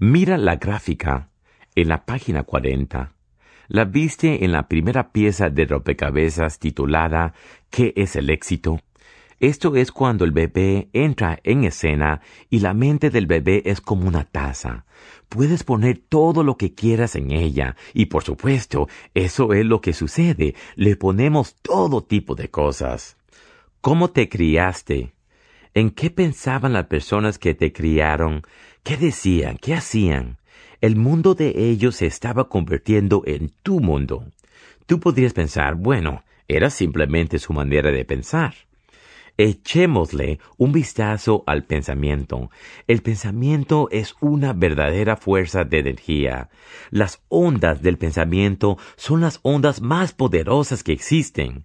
Mira 0.00 0.38
la 0.38 0.56
gráfica 0.56 1.30
en 1.76 1.88
la 1.88 2.04
página 2.04 2.42
40. 2.42 3.12
La 3.68 3.84
viste 3.84 4.44
en 4.44 4.50
la 4.50 4.66
primera 4.66 5.12
pieza 5.12 5.50
de 5.50 5.66
rompecabezas 5.66 6.58
titulada 6.58 7.32
¿Qué 7.70 7.92
es 7.94 8.16
el 8.16 8.30
éxito? 8.30 8.80
Esto 9.40 9.74
es 9.74 9.90
cuando 9.90 10.26
el 10.26 10.32
bebé 10.32 10.90
entra 10.92 11.40
en 11.44 11.64
escena 11.64 12.20
y 12.50 12.60
la 12.60 12.74
mente 12.74 13.08
del 13.08 13.26
bebé 13.26 13.62
es 13.64 13.80
como 13.80 14.06
una 14.06 14.24
taza. 14.24 14.84
Puedes 15.30 15.64
poner 15.64 15.96
todo 15.96 16.44
lo 16.44 16.58
que 16.58 16.74
quieras 16.74 17.16
en 17.16 17.30
ella 17.30 17.74
y 17.94 18.06
por 18.06 18.22
supuesto 18.22 18.86
eso 19.14 19.54
es 19.54 19.64
lo 19.64 19.80
que 19.80 19.94
sucede. 19.94 20.54
Le 20.76 20.94
ponemos 20.96 21.54
todo 21.62 22.04
tipo 22.04 22.34
de 22.34 22.50
cosas. 22.50 23.16
¿Cómo 23.80 24.10
te 24.10 24.28
criaste? 24.28 25.14
¿En 25.72 25.90
qué 25.90 26.10
pensaban 26.10 26.74
las 26.74 26.88
personas 26.88 27.38
que 27.38 27.54
te 27.54 27.72
criaron? 27.72 28.42
¿Qué 28.82 28.98
decían? 28.98 29.56
¿Qué 29.56 29.72
hacían? 29.72 30.36
El 30.82 30.96
mundo 30.96 31.34
de 31.34 31.54
ellos 31.56 31.96
se 31.96 32.06
estaba 32.06 32.50
convirtiendo 32.50 33.22
en 33.24 33.52
tu 33.62 33.80
mundo. 33.80 34.26
Tú 34.84 35.00
podrías 35.00 35.32
pensar, 35.32 35.76
bueno, 35.76 36.24
era 36.46 36.68
simplemente 36.68 37.38
su 37.38 37.54
manera 37.54 37.90
de 37.90 38.04
pensar. 38.04 38.54
Echémosle 39.36 40.38
un 40.56 40.72
vistazo 40.72 41.44
al 41.46 41.64
pensamiento. 41.64 42.50
El 42.86 43.02
pensamiento 43.02 43.88
es 43.90 44.14
una 44.20 44.52
verdadera 44.52 45.16
fuerza 45.16 45.64
de 45.64 45.78
energía. 45.78 46.50
Las 46.90 47.22
ondas 47.28 47.82
del 47.82 47.98
pensamiento 47.98 48.78
son 48.96 49.20
las 49.20 49.40
ondas 49.42 49.80
más 49.80 50.12
poderosas 50.12 50.82
que 50.82 50.92
existen. 50.92 51.64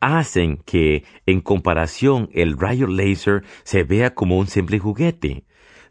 Hacen 0.00 0.58
que, 0.58 1.04
en 1.26 1.40
comparación, 1.40 2.28
el 2.32 2.58
rayo 2.58 2.86
láser 2.86 3.44
se 3.62 3.84
vea 3.84 4.14
como 4.14 4.38
un 4.38 4.46
simple 4.46 4.78
juguete. 4.78 5.44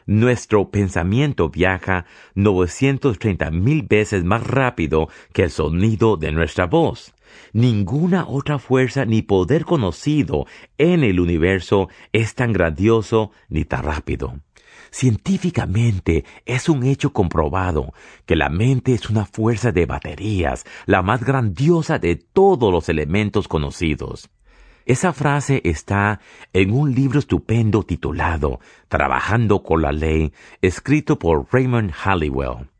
Nuestro 0.06 0.70
pensamiento 0.70 1.50
viaja 1.50 2.06
930 2.36 3.52
mil 3.52 3.84
veces 3.84 4.26
más 4.26 4.46
rápido 4.46 5.08
que 5.32 5.44
el 5.44 5.50
sonido 5.50 6.18
de 6.18 6.32
nuestra 6.32 6.66
voz. 6.66 7.14
Ninguna 7.54 8.28
otra 8.28 8.60
fuerza 8.60 9.06
ni 9.06 9.22
poder 9.22 9.66
conocido 9.66 10.46
en 10.78 11.04
el 11.04 11.20
universo 11.20 11.90
es 12.12 12.36
tan 12.36 12.54
grandioso 12.54 13.32
ni 13.50 13.66
tan 13.66 13.84
rápido. 13.84 14.40
Científicamente 14.92 16.24
es 16.46 16.70
un 16.70 16.84
hecho 16.84 17.14
comprobado 17.14 17.94
que 18.26 18.36
la 18.36 18.50
mente 18.50 18.94
es 18.94 19.10
una 19.10 19.26
fuerza 19.26 19.72
de 19.72 19.86
baterías, 19.86 20.66
la 20.86 21.02
más 21.02 21.24
grandiosa 21.24 21.98
de 21.98 22.16
todos 22.16 22.72
los 22.72 22.90
elementos 22.90 23.48
conocidos. 23.48 24.30
Esa 24.86 25.14
frase 25.14 25.62
está 25.64 26.20
en 26.52 26.72
un 26.72 26.94
libro 26.94 27.20
estupendo 27.20 27.84
titulado 27.84 28.60
Trabajando 28.90 29.64
con 29.64 29.82
la 29.82 29.94
Ley, 29.94 30.34
escrito 30.62 31.18
por 31.18 31.48
Raymond 31.52 31.92
Halliwell. 31.92 32.73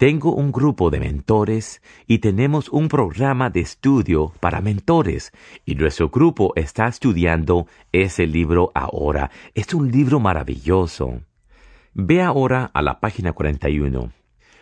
Tengo 0.00 0.32
un 0.32 0.50
grupo 0.50 0.88
de 0.88 0.98
mentores 0.98 1.82
y 2.06 2.20
tenemos 2.20 2.70
un 2.70 2.88
programa 2.88 3.50
de 3.50 3.60
estudio 3.60 4.32
para 4.40 4.62
mentores 4.62 5.30
y 5.66 5.74
nuestro 5.74 6.08
grupo 6.08 6.54
está 6.56 6.88
estudiando 6.88 7.66
ese 7.92 8.26
libro 8.26 8.72
ahora. 8.74 9.30
Es 9.54 9.74
un 9.74 9.92
libro 9.92 10.18
maravilloso. 10.18 11.20
Ve 11.92 12.22
ahora 12.22 12.70
a 12.72 12.80
la 12.80 12.98
página 12.98 13.34
41. 13.34 14.10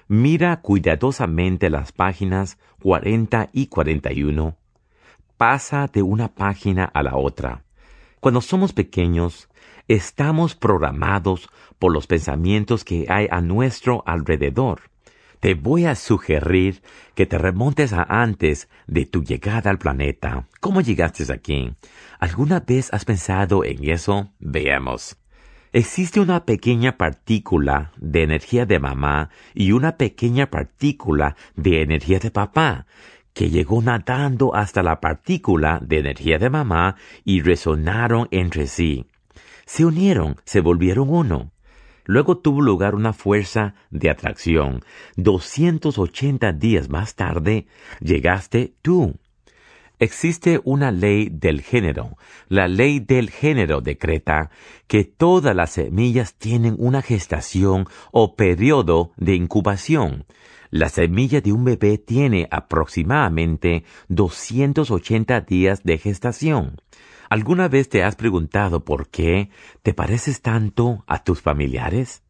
Mira 0.09 0.61
cuidadosamente 0.61 1.71
las 1.71 1.93
páginas 1.93 2.59
40 2.83 3.51
y 3.53 3.69
41. 3.69 4.57
Pasa 5.37 5.87
de 5.87 6.03
una 6.03 6.35
página 6.35 6.85
a 6.85 7.05
la 7.05 7.17
otra. 7.17 7.63
Cuando 8.19 8.41
somos 8.41 8.73
pequeños, 8.73 9.49
estamos 9.87 10.57
programados 10.57 11.49
por 11.79 11.93
los 11.93 12.09
pensamientos 12.09 12.83
que 12.83 13.07
hay 13.09 13.29
a 13.31 13.41
nuestro 13.41 14.03
alrededor 14.05 14.81
te 15.41 15.55
voy 15.55 15.87
a 15.87 15.95
sugerir 15.95 16.83
que 17.15 17.27
te 17.27 17.39
remontes 17.39 17.93
a 17.93 18.03
antes 18.03 18.69
de 18.87 19.07
tu 19.07 19.23
llegada 19.23 19.71
al 19.71 19.79
planeta. 19.79 20.47
¿Cómo 20.61 20.81
llegaste 20.81 21.33
aquí? 21.33 21.73
¿Alguna 22.19 22.61
vez 22.61 22.93
has 22.93 23.05
pensado 23.05 23.65
en 23.65 23.89
eso? 23.89 24.33
Veamos. 24.39 25.17
Existe 25.73 26.21
una 26.21 26.45
pequeña 26.45 26.97
partícula 26.97 27.93
de 27.99 28.23
energía 28.23 28.65
de 28.65 28.79
mamá 28.79 29.31
y 29.55 29.73
una 29.73 29.97
pequeña 29.97 30.51
partícula 30.51 31.37
de 31.57 31.83
energía 31.83 32.19
de 32.19 32.31
papá, 32.31 32.87
que 33.35 33.51
llegó 33.51 33.83
nadando 33.83 34.55
hasta 34.55 34.83
la 34.83 35.01
partícula 35.01 35.79
de 35.83 35.99
energía 35.99 36.39
de 36.39 36.51
mamá 36.51 36.97
y 37.25 37.43
resonaron 37.43 38.29
entre 38.31 38.67
sí. 38.67 39.07
Se 39.67 39.85
unieron, 39.85 40.37
se 40.45 40.61
volvieron 40.61 41.11
uno. 41.11 41.53
Luego 42.09 42.39
tuvo 42.39 42.63
lugar 42.63 42.95
una 42.95 43.13
fuerza 43.13 43.75
de 43.91 44.09
atracción. 44.09 44.81
280 45.17 46.55
días 46.55 46.89
más 46.89 47.15
tarde 47.15 47.67
llegaste 48.01 48.73
tú. 48.81 49.17
Existe 49.99 50.59
una 50.65 50.91
ley 50.91 51.29
del 51.29 51.61
género. 51.61 52.17
La 52.49 52.67
ley 52.67 53.01
del 53.01 53.29
género 53.29 53.83
decreta 53.83 54.51
que 54.87 55.05
todas 55.05 55.55
las 55.55 55.73
semillas 55.73 56.35
tienen 56.35 56.77
una 56.79 57.03
gestación 57.03 57.87
o 58.11 58.37
periodo 58.37 59.13
de 59.19 59.35
incubación. 59.35 60.25
La 60.71 60.89
semilla 60.89 61.43
de 61.43 61.53
un 61.53 61.65
bebé 61.65 61.99
tiene 61.99 62.49
aproximadamente 62.51 63.85
280 64.09 65.43
días 65.43 65.83
de 65.83 65.99
gestación. 65.99 66.81
¿Alguna 67.29 67.69
vez 67.69 67.89
te 67.89 68.03
has 68.03 68.17
preguntado 68.17 68.85
por 68.85 69.09
qué 69.09 69.51
te 69.83 69.93
pareces 69.93 70.41
tanto 70.41 71.05
a 71.07 71.25
tus 71.25 71.43
familiares? 71.43 72.23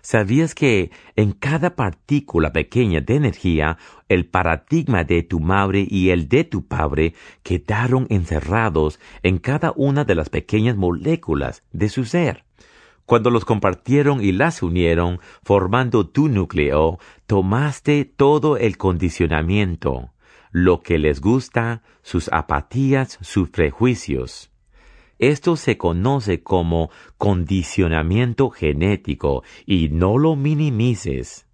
¿Sabías 0.00 0.54
que 0.54 0.90
en 1.16 1.32
cada 1.32 1.76
partícula 1.76 2.52
pequeña 2.52 3.00
de 3.00 3.16
energía, 3.16 3.76
el 4.08 4.26
paradigma 4.26 5.04
de 5.04 5.22
tu 5.22 5.40
madre 5.40 5.86
y 5.88 6.10
el 6.10 6.28
de 6.28 6.44
tu 6.44 6.66
padre 6.66 7.14
quedaron 7.42 8.06
encerrados 8.08 9.00
en 9.22 9.38
cada 9.38 9.72
una 9.76 10.04
de 10.04 10.14
las 10.14 10.30
pequeñas 10.30 10.76
moléculas 10.76 11.62
de 11.72 11.88
su 11.88 12.04
ser? 12.04 12.44
Cuando 13.04 13.30
los 13.30 13.44
compartieron 13.44 14.22
y 14.22 14.32
las 14.32 14.62
unieron, 14.62 15.20
formando 15.42 16.06
tu 16.08 16.28
núcleo, 16.28 16.98
tomaste 17.26 18.04
todo 18.04 18.56
el 18.56 18.76
condicionamiento, 18.76 20.12
lo 20.50 20.82
que 20.82 20.98
les 20.98 21.20
gusta, 21.20 21.82
sus 22.02 22.28
apatías, 22.32 23.18
sus 23.20 23.50
prejuicios. 23.50 24.50
Esto 25.18 25.56
se 25.56 25.76
conoce 25.76 26.42
como 26.42 26.90
condicionamiento 27.16 28.50
genético 28.50 29.42
y 29.66 29.88
no 29.88 30.16
lo 30.16 30.36
minimices. 30.36 31.48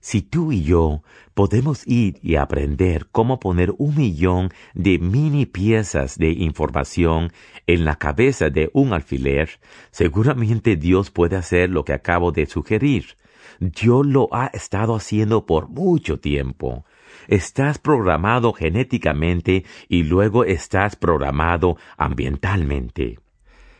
Si 0.00 0.20
tú 0.20 0.52
y 0.52 0.62
yo 0.62 1.02
podemos 1.32 1.86
ir 1.86 2.18
y 2.22 2.36
aprender 2.36 3.08
cómo 3.10 3.40
poner 3.40 3.74
un 3.78 3.96
millón 3.96 4.50
de 4.74 4.98
mini 4.98 5.46
piezas 5.46 6.18
de 6.18 6.30
información 6.30 7.32
en 7.66 7.86
la 7.86 7.96
cabeza 7.96 8.50
de 8.50 8.70
un 8.74 8.92
alfiler, 8.92 9.48
seguramente 9.90 10.76
Dios 10.76 11.10
puede 11.10 11.36
hacer 11.36 11.70
lo 11.70 11.86
que 11.86 11.94
acabo 11.94 12.32
de 12.32 12.44
sugerir. 12.44 13.16
Dios 13.60 14.06
lo 14.06 14.28
ha 14.32 14.48
estado 14.48 14.94
haciendo 14.94 15.46
por 15.46 15.68
mucho 15.68 16.20
tiempo. 16.20 16.84
Estás 17.28 17.78
programado 17.78 18.52
genéticamente 18.52 19.64
y 19.88 20.02
luego 20.02 20.44
estás 20.44 20.96
programado 20.96 21.76
ambientalmente. 21.96 23.18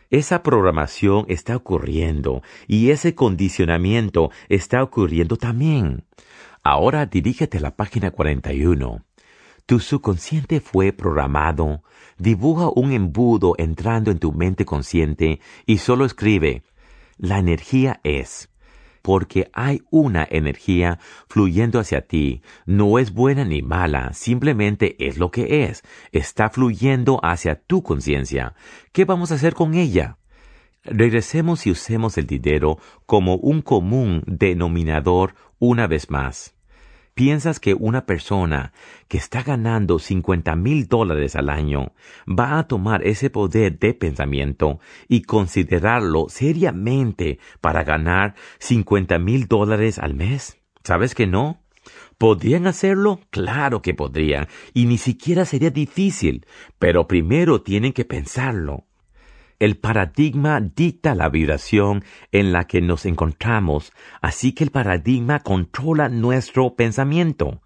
Esa 0.09 0.43
programación 0.43 1.25
está 1.27 1.55
ocurriendo 1.55 2.41
y 2.67 2.91
ese 2.91 3.15
condicionamiento 3.15 4.31
está 4.49 4.83
ocurriendo 4.83 5.35
también. 5.35 6.05
Ahora 6.63 7.05
dirígete 7.05 7.57
a 7.57 7.61
la 7.61 7.75
página 7.75 8.11
41. 8.11 9.03
Tu 9.65 9.79
subconsciente 9.79 10.59
fue 10.59 10.93
programado. 10.93 11.83
Dibuja 12.17 12.69
un 12.75 12.91
embudo 12.91 13.55
entrando 13.57 14.11
en 14.11 14.19
tu 14.19 14.31
mente 14.31 14.63
consciente 14.63 15.39
y 15.65 15.79
solo 15.79 16.05
escribe, 16.05 16.63
la 17.17 17.39
energía 17.39 17.99
es 18.03 18.49
porque 19.05 19.51
hay 19.53 19.83
una 19.91 20.27
energía 20.27 20.97
fluyendo 21.29 21.79
hacia 21.79 22.07
ti. 22.07 22.41
No 22.65 22.97
es 22.97 23.13
buena 23.13 23.45
ni 23.45 23.61
mala, 23.61 24.13
simplemente 24.13 24.95
es 24.97 25.19
lo 25.19 25.29
que 25.29 25.65
es. 25.65 25.83
Está 26.11 26.49
fluyendo 26.49 27.19
hacia 27.21 27.53
tu 27.53 27.83
conciencia. 27.83 28.55
¿Qué 28.93 29.05
vamos 29.05 29.31
a 29.31 29.35
hacer 29.35 29.53
con 29.53 29.75
ella? 29.75 30.17
Regresemos 30.83 31.67
y 31.67 31.71
usemos 31.71 32.17
el 32.17 32.25
dinero 32.25 32.79
como 33.05 33.35
un 33.35 33.61
común 33.61 34.23
denominador 34.25 35.35
una 35.59 35.85
vez 35.85 36.09
más 36.09 36.54
piensas 37.15 37.61
que 37.61 37.73
una 37.73 38.05
persona 38.05 38.73
que 39.07 39.17
está 39.17 39.41
ganando 39.41 39.99
50 39.99 40.55
mil 40.57 40.87
dólares 40.87 41.35
al 41.35 41.49
año 41.49 41.93
va 42.27 42.59
a 42.59 42.67
tomar 42.67 43.07
ese 43.07 43.29
poder 43.29 43.79
de 43.79 43.93
pensamiento 43.93 44.79
y 45.07 45.21
considerarlo 45.23 46.27
seriamente 46.29 47.39
para 47.61 47.83
ganar 47.83 48.35
50 48.59 49.17
mil 49.17 49.47
dólares 49.47 49.97
al 49.97 50.13
mes? 50.13 50.57
¿Sabes 50.83 51.15
que 51.15 51.25
no? 51.25 51.63
¿Podrían 52.17 52.67
hacerlo? 52.67 53.21
Claro 53.29 53.81
que 53.81 53.93
podrían, 53.93 54.47
y 54.73 54.85
ni 54.85 54.97
siquiera 54.97 55.45
sería 55.45 55.69
difícil, 55.69 56.45
pero 56.79 57.07
primero 57.07 57.61
tienen 57.61 57.93
que 57.93 58.05
pensarlo. 58.05 58.84
El 59.57 59.77
paradigma 59.77 60.59
dicta 60.59 61.15
la 61.15 61.29
vibración 61.29 62.03
en 62.33 62.51
la 62.51 62.65
que 62.65 62.81
nos 62.81 63.05
encontramos, 63.05 63.93
así 64.21 64.51
que 64.51 64.65
el 64.65 64.71
paradigma 64.71 65.39
controla 65.39 66.09
nuestro 66.09 66.75
pensamiento. 66.75 67.61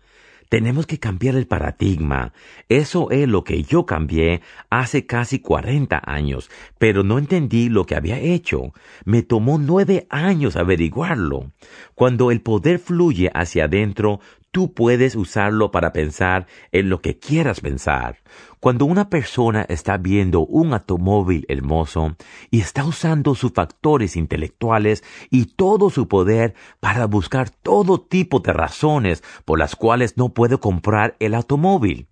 Tenemos 0.50 0.88
que 0.88 1.00
cambiar 1.00 1.36
el 1.36 1.46
paradigma. 1.48 2.34
Eso 2.70 3.10
es 3.12 3.28
lo 3.28 3.44
que 3.44 3.62
yo 3.62 3.86
cambié 3.86 4.42
hace 4.70 5.06
casi 5.06 5.40
cuarenta 5.40 6.02
años, 6.04 6.50
pero 6.78 7.04
no 7.04 7.20
entendí 7.20 7.70
lo 7.70 7.86
que 7.86 7.96
había 7.96 8.20
hecho. 8.20 8.74
Me 9.06 9.22
tomó 9.22 9.60
nueve 9.60 10.08
años 10.10 10.56
averiguarlo. 10.56 11.52
Cuando 11.94 12.32
el 12.32 12.42
poder 12.42 12.80
fluye 12.80 13.32
hacia 13.34 13.66
adentro, 13.66 14.22
tú 14.52 14.74
puedes 14.74 15.16
usarlo 15.16 15.72
para 15.72 15.94
pensar 15.94 16.48
en 16.72 16.90
lo 16.90 17.02
que 17.02 17.18
quieras 17.18 17.62
pensar. 17.62 18.18
Cuando 18.60 18.86
una 18.86 19.10
persona 19.10 19.66
está 19.70 19.98
viendo 19.98 20.42
un 20.42 20.74
automóvil 20.74 21.46
hermoso 21.48 22.16
y 22.52 22.60
está 22.60 22.84
usando 22.84 23.36
sus 23.36 23.54
factores 23.54 24.16
intelectuales 24.16 25.04
y 25.30 25.46
todo 25.46 25.90
su 25.90 26.08
poder 26.08 26.56
para 26.80 27.06
buscar 27.06 27.50
todo 27.50 28.02
tipo 28.02 28.40
de 28.40 28.54
razones 28.54 29.24
por 29.46 29.60
las 29.60 29.76
cuales 29.76 30.18
no 30.18 30.30
puede 30.30 30.58
comprar 30.58 31.16
el 31.20 31.36
automóvil. 31.36 32.08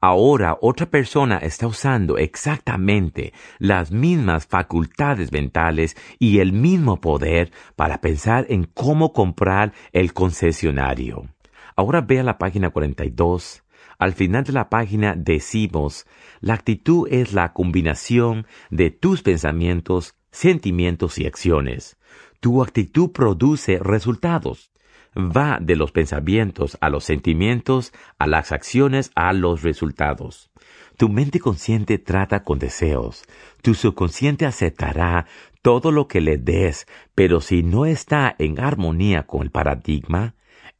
Ahora 0.00 0.58
otra 0.60 0.84
persona 0.84 1.38
está 1.38 1.66
usando 1.66 2.18
exactamente 2.18 3.32
las 3.58 3.90
mismas 3.90 4.46
facultades 4.46 5.32
mentales 5.32 5.96
y 6.18 6.40
el 6.40 6.52
mismo 6.52 7.00
poder 7.00 7.52
para 7.74 8.02
pensar 8.02 8.44
en 8.50 8.64
cómo 8.64 9.14
comprar 9.14 9.72
el 9.92 10.12
concesionario. 10.12 11.33
Ahora 11.76 12.00
ve 12.02 12.20
a 12.20 12.22
la 12.22 12.38
página 12.38 12.70
42. 12.70 13.62
Al 13.98 14.12
final 14.12 14.44
de 14.44 14.52
la 14.52 14.68
página 14.68 15.14
decimos, 15.16 16.06
la 16.40 16.54
actitud 16.54 17.08
es 17.10 17.32
la 17.32 17.52
combinación 17.52 18.46
de 18.70 18.90
tus 18.90 19.22
pensamientos, 19.22 20.14
sentimientos 20.30 21.18
y 21.18 21.26
acciones. 21.26 21.96
Tu 22.40 22.62
actitud 22.62 23.10
produce 23.10 23.78
resultados. 23.78 24.70
Va 25.16 25.58
de 25.60 25.76
los 25.76 25.92
pensamientos 25.92 26.76
a 26.80 26.90
los 26.90 27.04
sentimientos, 27.04 27.92
a 28.18 28.26
las 28.26 28.50
acciones, 28.50 29.12
a 29.14 29.32
los 29.32 29.62
resultados. 29.62 30.50
Tu 30.96 31.08
mente 31.08 31.38
consciente 31.38 31.98
trata 31.98 32.42
con 32.42 32.58
deseos. 32.58 33.24
Tu 33.62 33.74
subconsciente 33.74 34.44
aceptará 34.44 35.26
todo 35.62 35.92
lo 35.92 36.08
que 36.08 36.20
le 36.20 36.36
des, 36.36 36.86
pero 37.14 37.40
si 37.40 37.62
no 37.62 37.86
está 37.86 38.34
en 38.38 38.60
armonía 38.60 39.24
con 39.24 39.42
el 39.42 39.50
paradigma, 39.50 40.34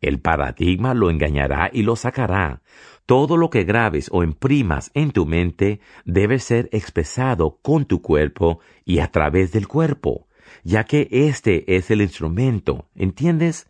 el 0.09 0.21
paradigma 0.21 0.95
lo 0.95 1.11
engañará 1.11 1.71
y 1.73 1.83
lo 1.83 1.97
sacará. 1.97 2.63
Todo 3.07 3.37
lo 3.37 3.51
que 3.51 3.65
grabes 3.65 4.09
o 4.13 4.23
imprimas 4.23 4.91
en 4.95 5.11
tu 5.11 5.27
mente 5.27 5.81
debe 6.05 6.39
ser 6.39 6.69
expresado 6.73 7.59
con 7.63 7.85
tu 7.85 8.01
cuerpo 8.01 8.61
y 8.85 9.01
a 9.01 9.11
través 9.11 9.53
del 9.53 9.69
cuerpo, 9.69 10.27
ya 10.63 10.85
que 10.85 11.09
este 11.11 11.77
es 11.77 11.91
el 11.91 12.01
instrumento, 12.01 12.89
¿entiendes? 12.95 13.67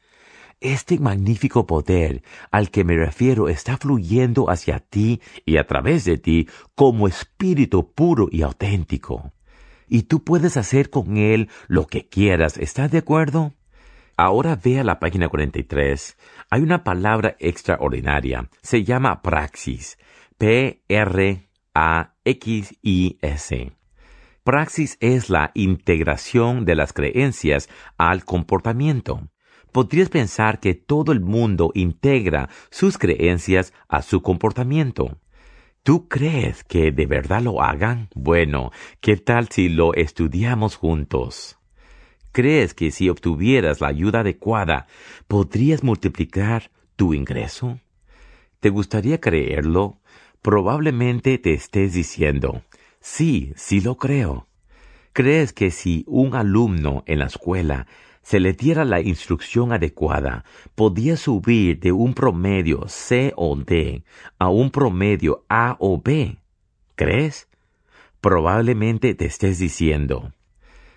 Este 0.60 0.98
magnífico 0.98 1.66
poder 1.66 2.22
al 2.50 2.70
que 2.70 2.84
me 2.84 2.96
refiero 2.96 3.48
está 3.48 3.76
fluyendo 3.76 4.50
hacia 4.50 4.78
ti 4.78 5.20
y 5.44 5.56
a 5.56 5.66
través 5.66 6.04
de 6.04 6.16
ti 6.16 6.48
como 6.74 7.08
espíritu 7.08 7.92
puro 7.92 8.28
y 8.30 8.42
auténtico. 8.42 9.32
Y 9.88 10.04
tú 10.04 10.24
puedes 10.24 10.56
hacer 10.56 10.90
con 10.90 11.16
él 11.16 11.50
lo 11.66 11.86
que 11.86 12.08
quieras, 12.08 12.56
¿estás 12.56 12.90
de 12.90 12.98
acuerdo? 12.98 13.52
Ahora 14.16 14.54
ve 14.62 14.78
a 14.78 14.84
la 14.84 15.00
página 15.00 15.28
43. 15.28 16.16
Hay 16.50 16.62
una 16.62 16.84
palabra 16.84 17.34
extraordinaria. 17.40 18.48
Se 18.62 18.84
llama 18.84 19.22
praxis. 19.22 19.98
P-R-A-X-I-S. 20.38 21.42
Praxis 24.44 24.98
es 25.00 25.30
la 25.30 25.50
integración 25.54 26.64
de 26.64 26.76
las 26.76 26.92
creencias 26.92 27.68
al 27.96 28.24
comportamiento. 28.24 29.28
Podrías 29.72 30.10
pensar 30.10 30.60
que 30.60 30.74
todo 30.74 31.10
el 31.10 31.20
mundo 31.20 31.72
integra 31.74 32.48
sus 32.70 32.98
creencias 32.98 33.72
a 33.88 34.02
su 34.02 34.22
comportamiento. 34.22 35.18
¿Tú 35.82 36.08
crees 36.08 36.62
que 36.62 36.92
de 36.92 37.06
verdad 37.06 37.42
lo 37.42 37.62
hagan? 37.62 38.08
Bueno, 38.14 38.70
¿qué 39.00 39.16
tal 39.16 39.48
si 39.48 39.68
lo 39.68 39.92
estudiamos 39.94 40.76
juntos? 40.76 41.58
¿Crees 42.34 42.74
que 42.74 42.90
si 42.90 43.08
obtuvieras 43.08 43.80
la 43.80 43.86
ayuda 43.86 44.20
adecuada 44.20 44.88
podrías 45.28 45.84
multiplicar 45.84 46.72
tu 46.96 47.14
ingreso? 47.14 47.78
¿Te 48.58 48.70
gustaría 48.70 49.20
creerlo? 49.20 50.00
Probablemente 50.42 51.38
te 51.38 51.54
estés 51.54 51.92
diciendo, 51.92 52.64
sí, 52.98 53.52
sí 53.54 53.80
lo 53.80 53.98
creo. 53.98 54.48
¿Crees 55.12 55.52
que 55.52 55.70
si 55.70 56.02
un 56.08 56.34
alumno 56.34 57.04
en 57.06 57.20
la 57.20 57.26
escuela 57.26 57.86
se 58.20 58.40
le 58.40 58.52
diera 58.52 58.84
la 58.84 59.00
instrucción 59.00 59.72
adecuada, 59.72 60.44
podía 60.74 61.16
subir 61.16 61.78
de 61.78 61.92
un 61.92 62.14
promedio 62.14 62.88
C 62.88 63.32
o 63.36 63.54
D 63.54 64.02
a 64.40 64.48
un 64.48 64.72
promedio 64.72 65.44
A 65.48 65.76
o 65.78 66.02
B? 66.02 66.36
¿Crees? 66.96 67.46
Probablemente 68.20 69.14
te 69.14 69.26
estés 69.26 69.60
diciendo, 69.60 70.32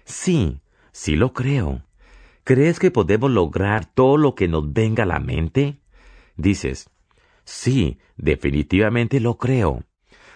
sí, 0.03 0.61
Sí 0.97 1.15
lo 1.15 1.31
creo. 1.31 1.83
¿Crees 2.43 2.79
que 2.79 2.89
podemos 2.89 3.29
lograr 3.29 3.85
todo 3.85 4.17
lo 4.17 4.33
que 4.33 4.47
nos 4.47 4.73
venga 4.73 5.03
a 5.03 5.05
la 5.05 5.19
mente? 5.19 5.79
Dices, 6.37 6.89
sí, 7.43 7.99
definitivamente 8.17 9.19
lo 9.19 9.37
creo. 9.37 9.83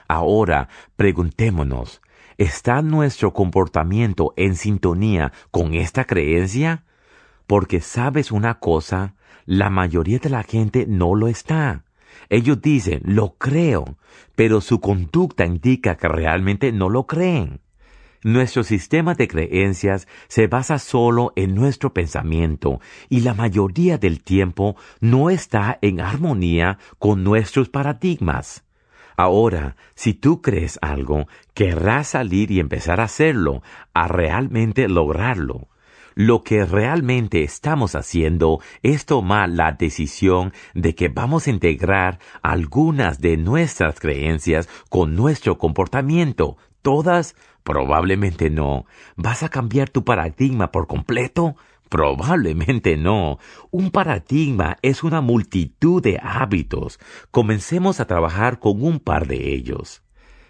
Ahora, 0.08 0.70
preguntémonos, 0.96 2.00
¿está 2.38 2.84
nuestro 2.84 3.34
comportamiento 3.34 4.36
en 4.38 4.56
sintonía 4.56 5.34
con 5.50 5.74
esta 5.74 6.06
creencia? 6.06 6.86
Porque 7.48 7.82
sabes 7.82 8.32
una 8.32 8.60
cosa, 8.60 9.16
la 9.48 9.72
mayoría 9.72 10.20
de 10.20 10.30
la 10.30 10.44
gente 10.44 10.86
no 10.88 11.16
lo 11.16 11.28
está. 11.28 11.86
Ellos 12.30 12.62
dicen, 12.62 13.02
lo 13.04 13.34
creo, 13.34 13.98
pero 14.36 14.62
su 14.62 14.80
conducta 14.80 15.44
indica 15.44 15.98
que 15.98 16.08
realmente 16.08 16.72
no 16.72 16.88
lo 16.88 17.08
creen. 17.08 17.62
Nuestro 18.24 18.64
sistema 18.64 19.16
de 19.16 19.28
creencias 19.28 20.08
se 20.28 20.46
basa 20.46 20.78
solo 20.78 21.34
en 21.36 21.56
nuestro 21.56 21.92
pensamiento 21.92 22.80
y 23.10 23.22
la 23.22 23.34
mayoría 23.34 23.98
del 23.98 24.22
tiempo 24.22 24.76
no 25.00 25.32
está 25.32 25.80
en 25.82 26.02
armonía 26.02 26.78
con 27.00 27.24
nuestros 27.24 27.70
paradigmas. 27.70 28.64
Ahora, 29.18 29.76
si 29.96 30.14
tú 30.14 30.40
crees 30.44 30.78
algo, 30.84 31.28
querrás 31.56 32.10
salir 32.10 32.52
y 32.52 32.60
empezar 32.60 33.02
a 33.02 33.06
hacerlo, 33.06 33.64
a 33.94 34.08
realmente 34.08 34.88
lograrlo. 34.88 35.68
Lo 36.14 36.44
que 36.44 36.64
realmente 36.64 37.42
estamos 37.42 37.96
haciendo 37.96 38.60
es 38.84 39.06
tomar 39.06 39.50
la 39.50 39.72
decisión 39.72 40.54
de 40.76 40.94
que 40.94 41.10
vamos 41.10 41.48
a 41.48 41.50
integrar 41.50 42.20
algunas 42.44 43.20
de 43.20 43.38
nuestras 43.38 44.00
creencias 44.00 44.70
con 44.90 45.16
nuestro 45.16 45.58
comportamiento. 45.58 46.58
¿Todas? 46.82 47.36
Probablemente 47.64 48.50
no. 48.50 48.86
¿Vas 49.16 49.44
a 49.44 49.50
cambiar 49.50 49.90
tu 49.90 50.04
paradigma 50.04 50.72
por 50.72 50.88
completo? 50.88 51.56
Probablemente 51.90 52.98
no. 52.98 53.38
Un 53.70 53.92
paradigma 53.92 54.78
es 54.82 55.04
una 55.04 55.22
multitud 55.22 56.02
de 56.02 56.20
hábitos. 56.24 57.00
Comencemos 57.30 58.00
a 58.00 58.08
trabajar 58.08 58.60
con 58.60 58.82
un 58.84 59.00
par 59.00 59.28
de 59.28 59.54
ellos. 59.54 60.02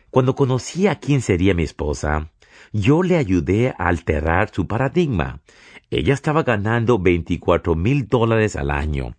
Cuando 0.09 0.35
conocí 0.35 0.87
a 0.87 0.99
quién 0.99 1.21
sería 1.21 1.53
mi 1.53 1.63
esposa, 1.63 2.31
yo 2.71 3.01
le 3.01 3.17
ayudé 3.17 3.69
a 3.69 3.87
alterar 3.87 4.51
su 4.53 4.67
paradigma. 4.67 5.41
Ella 5.89 6.13
estaba 6.13 6.43
ganando 6.43 6.99
24 6.99 7.75
mil 7.75 8.07
dólares 8.07 8.55
al 8.55 8.71
año. 8.71 9.15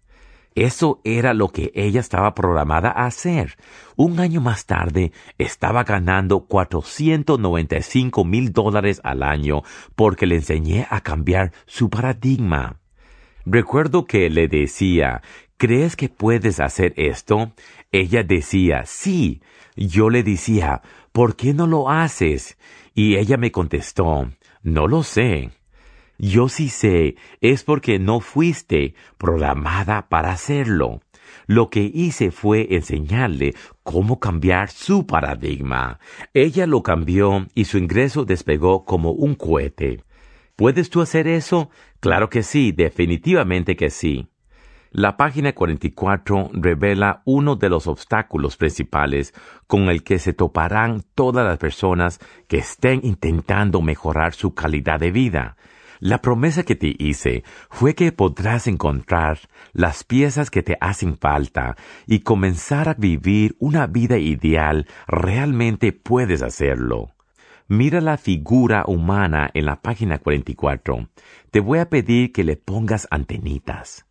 Eso 0.55 1.01
era 1.05 1.33
lo 1.35 1.49
que 1.49 1.73
ella 1.75 2.01
estaba 2.01 2.35
programada 2.35 2.91
a 2.91 3.07
hacer. 3.07 3.57
Un 3.97 4.21
año 4.21 4.41
más 4.41 4.67
tarde 4.67 5.13
estaba 5.39 5.85
ganando 5.85 6.41
495 6.47 8.25
mil 8.25 8.53
dólares 8.53 9.01
al 9.05 9.23
año 9.23 9.63
porque 9.95 10.27
le 10.27 10.37
enseñé 10.37 10.87
a 10.91 11.01
cambiar 11.01 11.53
su 11.67 11.89
paradigma. 11.89 12.81
Recuerdo 13.45 14.05
que 14.05 14.31
le 14.31 14.47
decía, 14.47 15.23
¿crees 15.57 15.97
que 15.97 16.09
puedes 16.09 16.61
hacer 16.61 16.93
esto? 16.97 17.53
Ella 17.91 18.23
decía, 18.23 18.85
sí. 18.85 19.43
Yo 19.75 20.11
le 20.11 20.23
decía, 20.23 20.83
¿por 21.13 21.35
qué 21.35 21.55
no 21.55 21.67
lo 21.67 21.91
haces? 21.91 22.59
Y 22.95 23.17
ella 23.17 23.39
me 23.39 23.51
contestó, 23.51 24.31
no 24.63 24.87
lo 24.87 25.03
sé. 25.03 25.51
Yo 26.25 26.49
sí 26.49 26.69
sé, 26.69 27.17
es 27.41 27.65
porque 27.65 27.99
no 27.99 28.21
fuiste 28.21 28.95
programada 29.19 30.09
para 30.09 30.31
hacerlo. 30.31 31.01
Lo 31.49 31.69
que 31.69 31.91
hice 31.93 32.31
fue 32.31 32.77
enseñarle 32.77 33.57
cómo 33.83 34.21
cambiar 34.21 34.71
su 34.71 35.05
paradigma. 35.05 35.99
Ella 36.33 36.69
lo 36.69 36.85
cambió 36.85 37.49
y 37.57 37.65
su 37.65 37.77
ingreso 37.77 38.25
despegó 38.25 38.85
como 38.85 39.11
un 39.11 39.35
cohete. 39.35 40.05
¿Puedes 40.55 40.91
tú 40.91 41.01
hacer 41.01 41.27
eso? 41.27 41.71
Claro 41.99 42.31
que 42.31 42.45
sí, 42.45 42.71
definitivamente 42.71 43.75
que 43.75 43.91
sí. 43.91 44.29
La 44.93 45.17
página 45.17 45.53
44 45.55 46.51
revela 46.53 47.23
uno 47.25 47.57
de 47.57 47.69
los 47.69 47.89
obstáculos 47.89 48.57
principales 48.57 49.35
con 49.67 49.89
el 49.89 50.05
que 50.05 50.21
se 50.21 50.35
toparán 50.35 51.03
todas 51.17 51.45
las 51.45 51.59
personas 51.59 52.21
que 52.47 52.59
estén 52.59 53.01
intentando 53.03 53.83
mejorar 53.83 54.35
su 54.35 54.55
calidad 54.55 55.01
de 55.01 55.11
vida. 55.11 55.57
La 56.05 56.21
promesa 56.21 56.65
que 56.65 56.75
te 56.75 56.97
hice 56.99 57.45
fue 57.71 57.95
que 57.95 58.11
podrás 58.11 58.67
encontrar 58.67 59.39
las 59.73 60.03
piezas 60.03 60.51
que 60.51 60.65
te 60.65 60.77
hacen 60.81 61.17
falta 61.17 61.77
y 62.09 62.23
comenzar 62.25 62.89
a 62.89 62.95
vivir 62.95 63.55
una 63.61 63.87
vida 63.87 64.19
ideal. 64.19 64.89
Realmente 65.07 65.93
puedes 65.93 66.43
hacerlo. 66.43 67.13
Mira 67.69 68.01
la 68.01 68.17
figura 68.17 68.83
humana 68.85 69.49
en 69.55 69.65
la 69.65 69.81
página 69.81 70.19
44. 70.19 71.09
Te 71.53 71.61
voy 71.61 71.79
a 71.79 71.89
pedir 71.89 72.33
que 72.33 72.43
le 72.43 72.57
pongas 72.57 73.07
antenitas. 73.13 74.05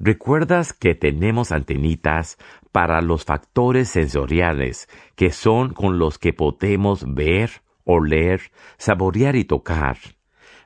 ¿Recuerdas 0.00 0.72
que 0.72 0.94
tenemos 0.94 1.52
antenitas 1.52 2.38
para 2.72 3.02
los 3.02 3.26
factores 3.26 3.90
sensoriales, 3.90 4.88
que 5.14 5.30
son 5.30 5.74
con 5.74 5.98
los 5.98 6.18
que 6.18 6.32
podemos 6.32 7.04
ver, 7.06 7.50
oler, 7.84 8.40
saborear 8.78 9.36
y 9.36 9.44
tocar? 9.44 9.98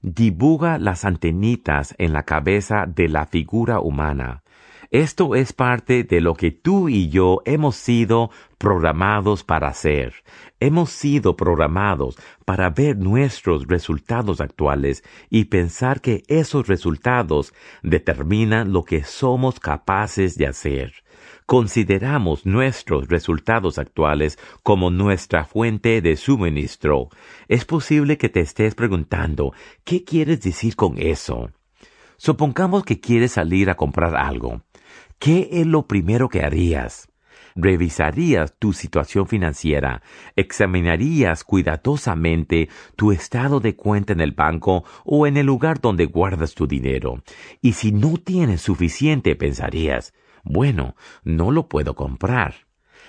Dibuja 0.03 0.79
las 0.79 1.05
antenitas 1.05 1.95
en 1.99 2.13
la 2.13 2.25
cabeza 2.25 2.87
de 2.87 3.09
la 3.09 3.27
figura 3.27 3.81
humana. 3.81 4.43
Esto 4.91 5.35
es 5.35 5.53
parte 5.53 6.03
de 6.03 6.23
lo 6.23 6.33
que 6.35 6.51
tú 6.51 6.89
y 6.89 7.11
yo 7.11 7.43
hemos 7.45 7.77
sido 7.77 8.31
programados 8.57 9.45
para 9.45 9.69
hacer. 9.69 10.15
Hemos 10.61 10.89
sido 10.89 11.37
programados 11.37 12.17
para 12.47 12.71
ver 12.71 12.97
nuestros 12.97 13.67
resultados 13.67 14.41
actuales 14.41 15.05
y 15.29 15.45
pensar 15.45 16.01
que 16.01 16.23
esos 16.27 16.69
resultados 16.69 17.53
determinan 17.83 18.73
lo 18.73 18.85
que 18.85 19.05
somos 19.05 19.61
capaces 19.61 20.39
de 20.39 20.47
hacer 20.47 20.95
consideramos 21.49 22.45
nuestros 22.45 23.09
resultados 23.09 23.79
actuales 23.79 24.39
como 24.63 24.91
nuestra 24.91 25.47
fuente 25.47 26.03
de 26.03 26.15
suministro, 26.17 27.09
es 27.49 27.65
posible 27.65 28.19
que 28.19 28.29
te 28.29 28.41
estés 28.41 28.75
preguntando, 28.75 29.55
¿qué 29.83 30.05
quieres 30.05 30.43
decir 30.43 30.77
con 30.77 30.99
eso? 30.99 31.51
Supongamos 32.19 32.85
que 32.85 33.01
quieres 33.01 33.33
salir 33.33 33.71
a 33.71 33.77
comprar 33.77 34.15
algo. 34.15 34.61
¿Qué 35.19 35.49
es 35.51 35.67
lo 35.67 35.87
primero 35.87 36.29
que 36.29 36.43
harías? 36.43 37.09
revisarías 37.61 38.55
tu 38.59 38.73
situación 38.73 39.27
financiera, 39.27 40.03
examinarías 40.37 41.43
cuidadosamente 41.43 42.69
tu 42.95 43.11
estado 43.11 43.59
de 43.59 43.75
cuenta 43.75 44.13
en 44.13 44.21
el 44.21 44.31
banco 44.31 44.85
o 45.05 45.27
en 45.27 45.37
el 45.37 45.47
lugar 45.47 45.81
donde 45.81 46.05
guardas 46.05 46.55
tu 46.55 46.69
dinero. 46.69 47.25
Y 47.61 47.73
si 47.73 47.91
no 47.91 48.17
tienes 48.19 48.61
suficiente, 48.61 49.35
pensarías, 49.35 50.13
bueno, 50.45 50.95
no 51.25 51.51
lo 51.51 51.69
puedo 51.69 51.95
comprar. 51.95 52.69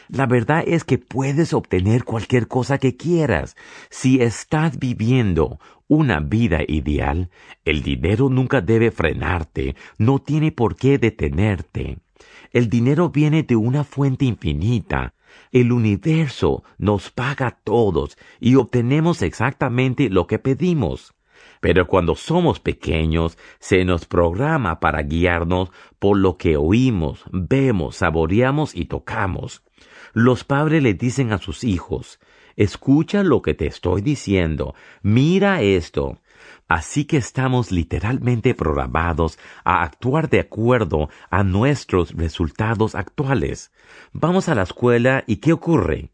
La 0.09 0.25
verdad 0.25 0.63
es 0.65 0.83
que 0.83 0.97
puedes 0.97 1.53
obtener 1.53 2.03
cualquier 2.03 2.47
cosa 2.47 2.79
que 2.79 2.97
quieras. 2.97 3.55
Si 3.91 4.21
estás 4.21 4.79
viviendo 4.79 5.59
una 5.87 6.19
vida 6.19 6.61
ideal, 6.67 7.29
el 7.63 7.83
dinero 7.83 8.29
nunca 8.29 8.61
debe 8.61 8.89
frenarte, 8.89 9.75
no 9.99 10.19
tiene 10.19 10.51
por 10.51 10.75
qué 10.75 10.97
detenerte. 10.97 11.99
El 12.51 12.69
dinero 12.69 13.09
viene 13.09 13.43
de 13.43 13.55
una 13.55 13.83
fuente 13.83 14.25
infinita. 14.25 15.13
El 15.51 15.71
universo 15.71 16.63
nos 16.79 17.11
paga 17.11 17.47
a 17.47 17.51
todos 17.51 18.17
y 18.39 18.55
obtenemos 18.55 19.21
exactamente 19.21 20.09
lo 20.09 20.25
que 20.25 20.39
pedimos. 20.39 21.13
Pero 21.59 21.87
cuando 21.87 22.15
somos 22.15 22.59
pequeños, 22.59 23.37
se 23.59 23.83
nos 23.83 24.05
programa 24.05 24.79
para 24.79 25.01
guiarnos 25.01 25.71
por 25.99 26.17
lo 26.17 26.37
que 26.37 26.55
oímos, 26.55 27.23
vemos, 27.31 27.97
saboreamos 27.97 28.75
y 28.75 28.85
tocamos. 28.85 29.63
Los 30.13 30.43
padres 30.43 30.81
le 30.81 30.93
dicen 30.93 31.33
a 31.33 31.37
sus 31.37 31.63
hijos, 31.63 32.19
escucha 32.55 33.23
lo 33.23 33.41
que 33.41 33.53
te 33.53 33.67
estoy 33.67 34.01
diciendo, 34.01 34.73
mira 35.01 35.61
esto. 35.61 36.19
Así 36.67 37.05
que 37.05 37.17
estamos 37.17 37.71
literalmente 37.71 38.53
programados 38.53 39.39
a 39.63 39.81
actuar 39.81 40.29
de 40.29 40.39
acuerdo 40.39 41.09
a 41.31 41.43
nuestros 41.43 42.13
resultados 42.13 42.93
actuales. 42.95 43.71
Vamos 44.13 44.49
a 44.49 44.55
la 44.55 44.63
escuela 44.63 45.23
y 45.25 45.37
¿qué 45.37 45.51
ocurre? 45.51 46.11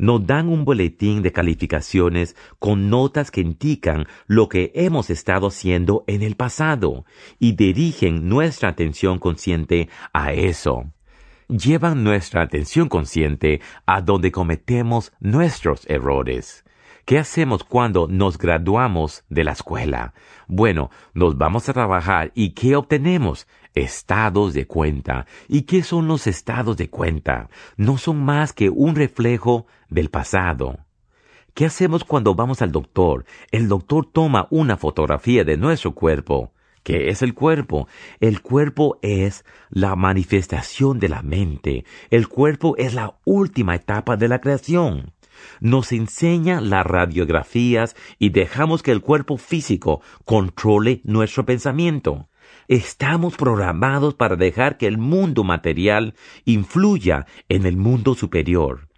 Nos 0.00 0.26
dan 0.26 0.48
un 0.48 0.64
boletín 0.64 1.22
de 1.22 1.30
calificaciones 1.30 2.34
con 2.58 2.88
notas 2.88 3.30
que 3.30 3.42
indican 3.42 4.06
lo 4.26 4.48
que 4.48 4.72
hemos 4.74 5.10
estado 5.10 5.48
haciendo 5.48 6.04
en 6.06 6.22
el 6.22 6.36
pasado 6.36 7.04
y 7.38 7.52
dirigen 7.52 8.28
nuestra 8.28 8.70
atención 8.70 9.18
consciente 9.18 9.90
a 10.14 10.32
eso. 10.32 10.86
Llevan 11.48 12.02
nuestra 12.02 12.42
atención 12.42 12.88
consciente 12.88 13.60
a 13.84 14.00
donde 14.00 14.32
cometemos 14.32 15.12
nuestros 15.20 15.84
errores. 15.90 16.64
¿Qué 17.04 17.18
hacemos 17.18 17.64
cuando 17.64 18.06
nos 18.08 18.38
graduamos 18.38 19.24
de 19.28 19.44
la 19.44 19.52
escuela? 19.52 20.14
Bueno, 20.46 20.90
nos 21.12 21.36
vamos 21.36 21.68
a 21.68 21.72
trabajar 21.72 22.30
y 22.34 22.50
¿qué 22.50 22.76
obtenemos? 22.76 23.46
Estados 23.74 24.52
de 24.54 24.66
cuenta. 24.66 25.26
¿Y 25.48 25.62
qué 25.62 25.82
son 25.82 26.08
los 26.08 26.26
estados 26.26 26.76
de 26.76 26.90
cuenta? 26.90 27.48
No 27.76 27.98
son 27.98 28.24
más 28.24 28.52
que 28.52 28.70
un 28.70 28.94
reflejo 28.94 29.66
del 29.88 30.10
pasado. 30.10 30.78
¿Qué 31.54 31.66
hacemos 31.66 32.04
cuando 32.04 32.34
vamos 32.34 32.62
al 32.62 32.72
doctor? 32.72 33.24
El 33.50 33.68
doctor 33.68 34.06
toma 34.10 34.46
una 34.50 34.76
fotografía 34.76 35.44
de 35.44 35.56
nuestro 35.56 35.94
cuerpo. 35.94 36.52
¿Qué 36.82 37.08
es 37.10 37.22
el 37.22 37.34
cuerpo? 37.34 37.88
El 38.20 38.40
cuerpo 38.40 38.98
es 39.02 39.44
la 39.68 39.96
manifestación 39.96 40.98
de 40.98 41.08
la 41.08 41.22
mente. 41.22 41.84
El 42.10 42.28
cuerpo 42.28 42.76
es 42.78 42.94
la 42.94 43.18
última 43.24 43.74
etapa 43.74 44.16
de 44.16 44.28
la 44.28 44.40
creación 44.40 45.12
nos 45.60 45.92
enseña 45.92 46.60
las 46.60 46.86
radiografías 46.86 47.96
y 48.18 48.30
dejamos 48.30 48.82
que 48.82 48.92
el 48.92 49.00
cuerpo 49.00 49.36
físico 49.36 50.00
controle 50.24 51.00
nuestro 51.04 51.44
pensamiento. 51.44 52.28
Estamos 52.70 53.36
programados 53.36 54.14
para 54.14 54.36
dejar 54.36 54.78
que 54.78 54.86
el 54.86 54.96
mundo 54.96 55.42
material 55.42 56.14
influya 56.44 57.26
en 57.48 57.66
el 57.66 57.76
mundo 57.76 58.14
superior. 58.14 58.89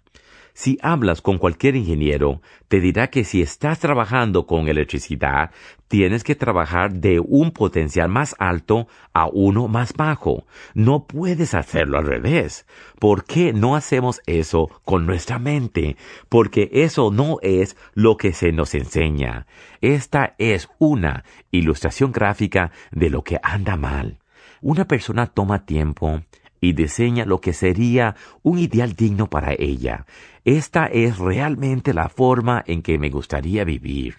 Si 0.53 0.77
hablas 0.83 1.21
con 1.21 1.39
cualquier 1.39 1.75
ingeniero, 1.75 2.41
te 2.67 2.79
dirá 2.79 3.09
que 3.09 3.23
si 3.23 3.41
estás 3.41 3.79
trabajando 3.79 4.45
con 4.45 4.67
electricidad, 4.67 5.49
tienes 5.87 6.23
que 6.23 6.35
trabajar 6.35 6.93
de 6.93 7.19
un 7.19 7.51
potencial 7.51 8.07
más 8.07 8.35
alto 8.37 8.87
a 9.13 9.27
uno 9.27 9.67
más 9.67 9.93
bajo. 9.93 10.45
No 10.75 11.07
puedes 11.07 11.55
hacerlo 11.55 11.97
al 11.97 12.05
revés. 12.05 12.67
¿Por 12.99 13.25
qué 13.25 13.51
no 13.51 13.75
hacemos 13.75 14.21
eso 14.27 14.69
con 14.85 15.07
nuestra 15.07 15.39
mente? 15.39 15.97
Porque 16.29 16.69
eso 16.71 17.09
no 17.11 17.37
es 17.41 17.75
lo 17.95 18.17
que 18.17 18.31
se 18.31 18.51
nos 18.51 18.75
enseña. 18.75 19.47
Esta 19.81 20.35
es 20.37 20.69
una 20.77 21.23
ilustración 21.49 22.11
gráfica 22.11 22.71
de 22.91 23.09
lo 23.09 23.23
que 23.23 23.39
anda 23.41 23.75
mal. 23.75 24.19
Una 24.61 24.87
persona 24.87 25.25
toma 25.25 25.65
tiempo 25.65 26.21
y 26.63 26.71
diseña 26.71 27.25
lo 27.25 27.41
que 27.41 27.51
sería 27.51 28.15
un 28.41 28.57
ideal 28.57 28.93
digno 28.93 29.29
para 29.29 29.53
ella. 29.59 30.05
Esta 30.45 30.85
es 30.85 31.17
realmente 31.17 31.93
la 31.93 32.07
forma 32.07 32.63
en 32.65 32.81
que 32.81 32.97
me 32.97 33.09
gustaría 33.09 33.65
vivir. 33.65 34.15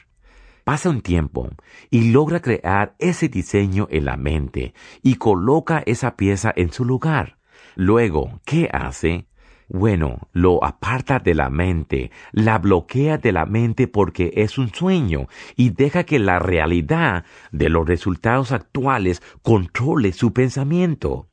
Pasa 0.63 0.91
un 0.91 1.01
tiempo 1.01 1.49
y 1.91 2.11
logra 2.13 2.41
crear 2.41 2.95
ese 2.99 3.29
diseño 3.29 3.89
en 3.91 4.05
la 4.05 4.19
mente 4.19 4.75
y 5.03 5.15
coloca 5.15 5.83
esa 5.87 6.17
pieza 6.17 6.53
en 6.55 6.71
su 6.71 6.85
lugar. 6.85 7.39
Luego, 7.77 8.41
¿qué 8.45 8.69
hace? 8.71 9.27
Bueno, 9.69 10.29
lo 10.33 10.63
aparta 10.63 11.21
de 11.21 11.35
la 11.35 11.49
mente, 11.49 12.11
la 12.33 12.59
bloquea 12.59 13.17
de 13.17 13.33
la 13.33 13.47
mente 13.47 13.89
porque 13.89 14.33
es 14.37 14.59
un 14.59 14.69
sueño 14.73 15.29
y 15.57 15.71
deja 15.71 16.05
que 16.05 16.19
la 16.19 16.39
realidad 16.39 17.25
de 17.53 17.71
los 17.71 17.89
resultados 17.89 18.53
actuales 18.53 19.23
controle 19.43 20.13
su 20.13 20.35
pensamiento. 20.35 21.29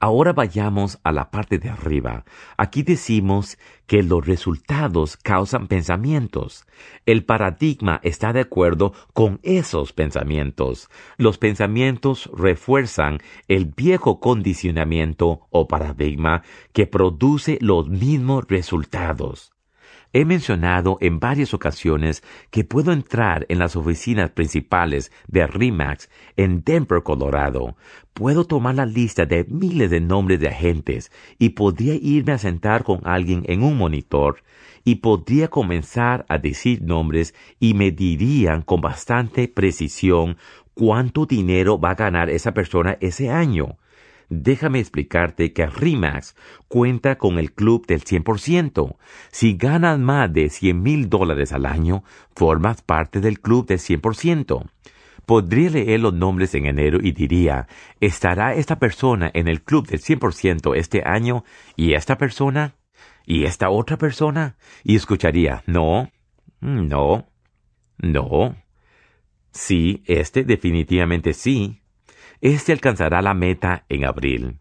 Ahora 0.00 0.32
vayamos 0.32 1.00
a 1.02 1.10
la 1.10 1.30
parte 1.30 1.58
de 1.58 1.70
arriba. 1.70 2.24
Aquí 2.56 2.84
decimos 2.84 3.58
que 3.86 4.04
los 4.04 4.24
resultados 4.26 5.16
causan 5.16 5.66
pensamientos. 5.66 6.66
El 7.04 7.24
paradigma 7.24 8.00
está 8.04 8.32
de 8.32 8.40
acuerdo 8.40 8.92
con 9.12 9.40
esos 9.42 9.92
pensamientos. 9.92 10.88
Los 11.16 11.38
pensamientos 11.38 12.30
refuerzan 12.32 13.18
el 13.48 13.66
viejo 13.66 14.20
condicionamiento 14.20 15.48
o 15.50 15.66
paradigma 15.66 16.42
que 16.72 16.86
produce 16.86 17.58
los 17.60 17.88
mismos 17.88 18.44
resultados. 18.46 19.57
He 20.14 20.24
mencionado 20.24 20.96
en 21.02 21.20
varias 21.20 21.52
ocasiones 21.52 22.22
que 22.50 22.64
puedo 22.64 22.92
entrar 22.92 23.44
en 23.50 23.58
las 23.58 23.76
oficinas 23.76 24.30
principales 24.30 25.12
de 25.26 25.46
RIMAX 25.46 26.08
en 26.36 26.64
Denver, 26.64 27.02
Colorado. 27.02 27.76
Puedo 28.14 28.46
tomar 28.46 28.74
la 28.74 28.86
lista 28.86 29.26
de 29.26 29.44
miles 29.44 29.90
de 29.90 30.00
nombres 30.00 30.40
de 30.40 30.48
agentes 30.48 31.12
y 31.38 31.50
podría 31.50 31.94
irme 31.94 32.32
a 32.32 32.38
sentar 32.38 32.84
con 32.84 33.00
alguien 33.04 33.44
en 33.46 33.62
un 33.62 33.76
monitor 33.76 34.42
y 34.82 34.96
podría 34.96 35.48
comenzar 35.48 36.24
a 36.30 36.38
decir 36.38 36.80
nombres 36.80 37.34
y 37.60 37.74
me 37.74 37.90
dirían 37.90 38.62
con 38.62 38.80
bastante 38.80 39.46
precisión 39.46 40.38
cuánto 40.72 41.26
dinero 41.26 41.78
va 41.78 41.90
a 41.90 41.96
ganar 41.96 42.30
esa 42.30 42.54
persona 42.54 42.96
ese 43.00 43.30
año 43.30 43.76
déjame 44.28 44.78
explicarte 44.80 45.52
que 45.52 45.66
RIMAX 45.66 46.36
cuenta 46.68 47.18
con 47.18 47.38
el 47.38 47.52
club 47.52 47.86
del 47.86 48.04
100%. 48.04 48.96
Si 49.30 49.56
ganas 49.56 49.98
más 49.98 50.32
de 50.32 50.50
100 50.50 50.82
mil 50.82 51.08
dólares 51.08 51.52
al 51.52 51.66
año, 51.66 52.04
formas 52.34 52.82
parte 52.82 53.20
del 53.20 53.40
club 53.40 53.66
del 53.66 53.78
100%. 53.78 54.70
Podría 55.26 55.70
leer 55.70 56.00
los 56.00 56.14
nombres 56.14 56.54
en 56.54 56.66
enero 56.66 56.98
y 57.02 57.12
diría, 57.12 57.68
¿estará 58.00 58.54
esta 58.54 58.78
persona 58.78 59.30
en 59.34 59.46
el 59.46 59.62
club 59.62 59.86
del 59.86 60.00
100% 60.00 60.74
este 60.74 61.02
año 61.04 61.44
y 61.76 61.92
esta 61.92 62.16
persona? 62.16 62.76
¿Y 63.26 63.44
esta 63.44 63.68
otra 63.68 63.98
persona? 63.98 64.56
Y 64.84 64.96
escucharía, 64.96 65.62
no, 65.66 66.10
no, 66.60 67.28
no. 67.98 68.56
Sí, 69.52 70.02
este 70.06 70.44
definitivamente 70.44 71.34
sí. 71.34 71.82
Este 72.40 72.72
alcanzará 72.72 73.20
la 73.22 73.34
meta 73.34 73.84
en 73.88 74.04
abril. 74.04 74.58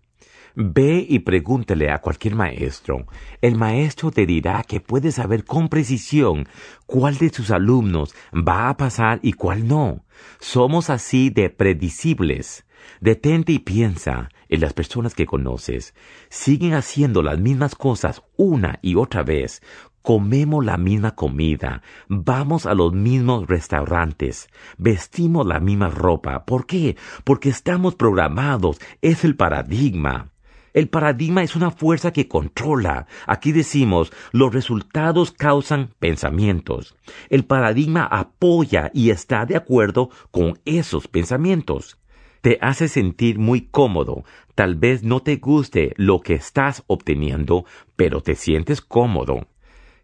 Ve 0.55 1.05
y 1.07 1.19
pregúntele 1.19 1.91
a 1.91 1.99
cualquier 1.99 2.33
maestro. 2.33 3.05
El 3.41 3.55
maestro 3.55 4.09
te 4.09 4.25
dirá 4.25 4.63
que 4.63 4.79
puede 4.79 5.11
saber 5.11 5.45
con 5.45 5.69
precisión 5.69 6.47
cuál 6.87 7.19
de 7.19 7.29
sus 7.29 7.51
alumnos 7.51 8.15
va 8.33 8.69
a 8.69 8.77
pasar 8.77 9.19
y 9.21 9.33
cuál 9.33 9.67
no. 9.67 10.03
Somos 10.39 10.89
así 10.89 11.29
de 11.29 11.51
predicibles. 11.51 12.65
Detente 12.99 13.51
y 13.51 13.59
piensa 13.59 14.29
en 14.49 14.61
las 14.61 14.73
personas 14.73 15.13
que 15.13 15.27
conoces. 15.27 15.93
Siguen 16.29 16.73
haciendo 16.73 17.21
las 17.21 17.37
mismas 17.37 17.75
cosas 17.75 18.23
una 18.35 18.79
y 18.81 18.95
otra 18.95 19.21
vez, 19.21 19.61
comemos 20.01 20.63
la 20.63 20.77
misma 20.77 21.15
comida, 21.15 21.81
vamos 22.07 22.65
a 22.65 22.73
los 22.73 22.93
mismos 22.93 23.47
restaurantes, 23.47 24.47
vestimos 24.77 25.45
la 25.45 25.59
misma 25.59 25.89
ropa. 25.89 26.45
¿Por 26.45 26.65
qué? 26.65 26.95
Porque 27.23 27.49
estamos 27.49 27.95
programados, 27.95 28.79
es 29.01 29.23
el 29.23 29.35
paradigma. 29.35 30.31
El 30.73 30.89
paradigma 30.89 31.41
es 31.41 31.55
una 31.55 31.71
fuerza 31.71 32.13
que 32.13 32.27
controla. 32.27 33.07
Aquí 33.25 33.51
decimos, 33.51 34.13
los 34.31 34.53
resultados 34.53 35.31
causan 35.31 35.89
pensamientos. 35.97 36.95
El 37.29 37.45
paradigma 37.45 38.03
apoya 38.03 38.91
y 38.93 39.09
está 39.09 39.47
de 39.47 39.55
acuerdo 39.55 40.11
con 40.29 40.59
esos 40.65 41.07
pensamientos. 41.07 41.97
Te 42.41 42.59
hace 42.61 42.87
sentir 42.87 43.39
muy 43.39 43.61
cómodo. 43.61 44.23
Tal 44.53 44.75
vez 44.75 45.03
no 45.03 45.21
te 45.21 45.37
guste 45.37 45.93
lo 45.97 46.21
que 46.21 46.35
estás 46.35 46.83
obteniendo, 46.85 47.65
pero 47.95 48.21
te 48.21 48.35
sientes 48.35 48.79
cómodo. 48.79 49.47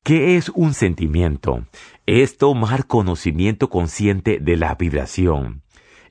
¿Qué 0.03 0.35
es 0.35 0.49
un 0.49 0.73
sentimiento? 0.73 1.65
Es 2.05 2.37
tomar 2.37 2.87
conocimiento 2.87 3.69
consciente 3.69 4.39
de 4.41 4.57
la 4.57 4.75
vibración. 4.75 5.61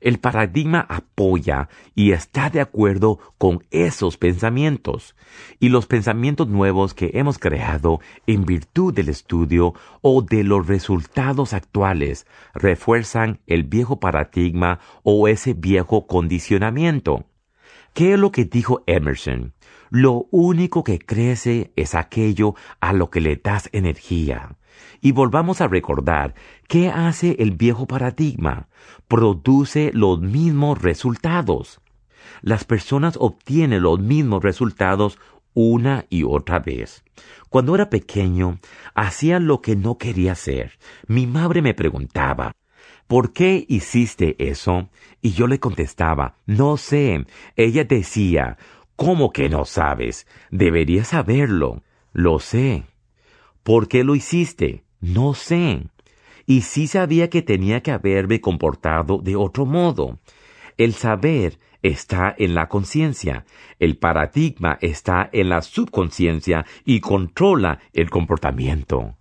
El 0.00 0.18
paradigma 0.18 0.80
apoya 0.88 1.68
y 1.94 2.12
está 2.12 2.48
de 2.48 2.62
acuerdo 2.62 3.18
con 3.36 3.62
esos 3.70 4.16
pensamientos 4.16 5.14
y 5.60 5.68
los 5.68 5.84
pensamientos 5.84 6.48
nuevos 6.48 6.94
que 6.94 7.10
hemos 7.12 7.38
creado 7.38 8.00
en 8.26 8.46
virtud 8.46 8.94
del 8.94 9.10
estudio 9.10 9.74
o 10.00 10.22
de 10.22 10.42
los 10.42 10.66
resultados 10.66 11.52
actuales 11.52 12.26
refuerzan 12.54 13.40
el 13.46 13.64
viejo 13.64 14.00
paradigma 14.00 14.80
o 15.02 15.28
ese 15.28 15.52
viejo 15.52 16.06
condicionamiento. 16.06 17.26
¿Qué 17.92 18.14
es 18.14 18.18
lo 18.18 18.32
que 18.32 18.46
dijo 18.46 18.82
Emerson? 18.86 19.52
Lo 19.94 20.26
único 20.30 20.84
que 20.84 20.98
crece 20.98 21.70
es 21.76 21.94
aquello 21.94 22.54
a 22.80 22.94
lo 22.94 23.10
que 23.10 23.20
le 23.20 23.36
das 23.36 23.68
energía. 23.72 24.56
Y 25.02 25.12
volvamos 25.12 25.60
a 25.60 25.68
recordar, 25.68 26.34
¿qué 26.66 26.88
hace 26.88 27.36
el 27.40 27.50
viejo 27.50 27.86
paradigma? 27.86 28.68
Produce 29.06 29.90
los 29.92 30.18
mismos 30.18 30.80
resultados. 30.80 31.82
Las 32.40 32.64
personas 32.64 33.18
obtienen 33.20 33.82
los 33.82 34.00
mismos 34.00 34.42
resultados 34.42 35.18
una 35.52 36.06
y 36.08 36.22
otra 36.22 36.58
vez. 36.58 37.04
Cuando 37.50 37.74
era 37.74 37.90
pequeño, 37.90 38.60
hacía 38.94 39.40
lo 39.40 39.60
que 39.60 39.76
no 39.76 39.98
quería 39.98 40.32
hacer. 40.32 40.78
Mi 41.06 41.26
madre 41.26 41.60
me 41.60 41.74
preguntaba, 41.74 42.56
¿por 43.06 43.34
qué 43.34 43.66
hiciste 43.68 44.36
eso? 44.38 44.88
Y 45.20 45.32
yo 45.32 45.46
le 45.48 45.60
contestaba, 45.60 46.38
no 46.46 46.78
sé. 46.78 47.26
Ella 47.56 47.84
decía, 47.84 48.56
¿Cómo 48.96 49.32
que 49.32 49.48
no 49.48 49.64
sabes? 49.64 50.26
Deberías 50.50 51.08
saberlo. 51.08 51.82
Lo 52.12 52.38
sé. 52.38 52.84
¿Por 53.62 53.88
qué 53.88 54.04
lo 54.04 54.14
hiciste? 54.14 54.84
No 55.00 55.34
sé. 55.34 55.86
Y 56.46 56.62
sí 56.62 56.86
sabía 56.86 57.30
que 57.30 57.42
tenía 57.42 57.82
que 57.82 57.92
haberme 57.92 58.40
comportado 58.40 59.18
de 59.18 59.36
otro 59.36 59.66
modo. 59.66 60.18
El 60.76 60.94
saber 60.94 61.58
está 61.82 62.34
en 62.38 62.54
la 62.54 62.68
conciencia, 62.68 63.44
el 63.78 63.98
paradigma 63.98 64.78
está 64.80 65.28
en 65.32 65.48
la 65.48 65.62
subconsciencia 65.62 66.64
y 66.84 67.00
controla 67.00 67.80
el 67.92 68.10
comportamiento. 68.10 69.16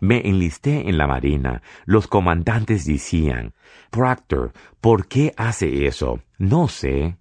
Me 0.00 0.28
enlisté 0.28 0.88
en 0.88 0.98
la 0.98 1.06
Marina. 1.06 1.62
Los 1.84 2.08
comandantes 2.08 2.84
decían, 2.84 3.54
Proctor, 3.90 4.52
¿por 4.80 5.06
qué 5.06 5.32
hace 5.36 5.86
eso? 5.86 6.20
No 6.38 6.66
sé. 6.66 7.16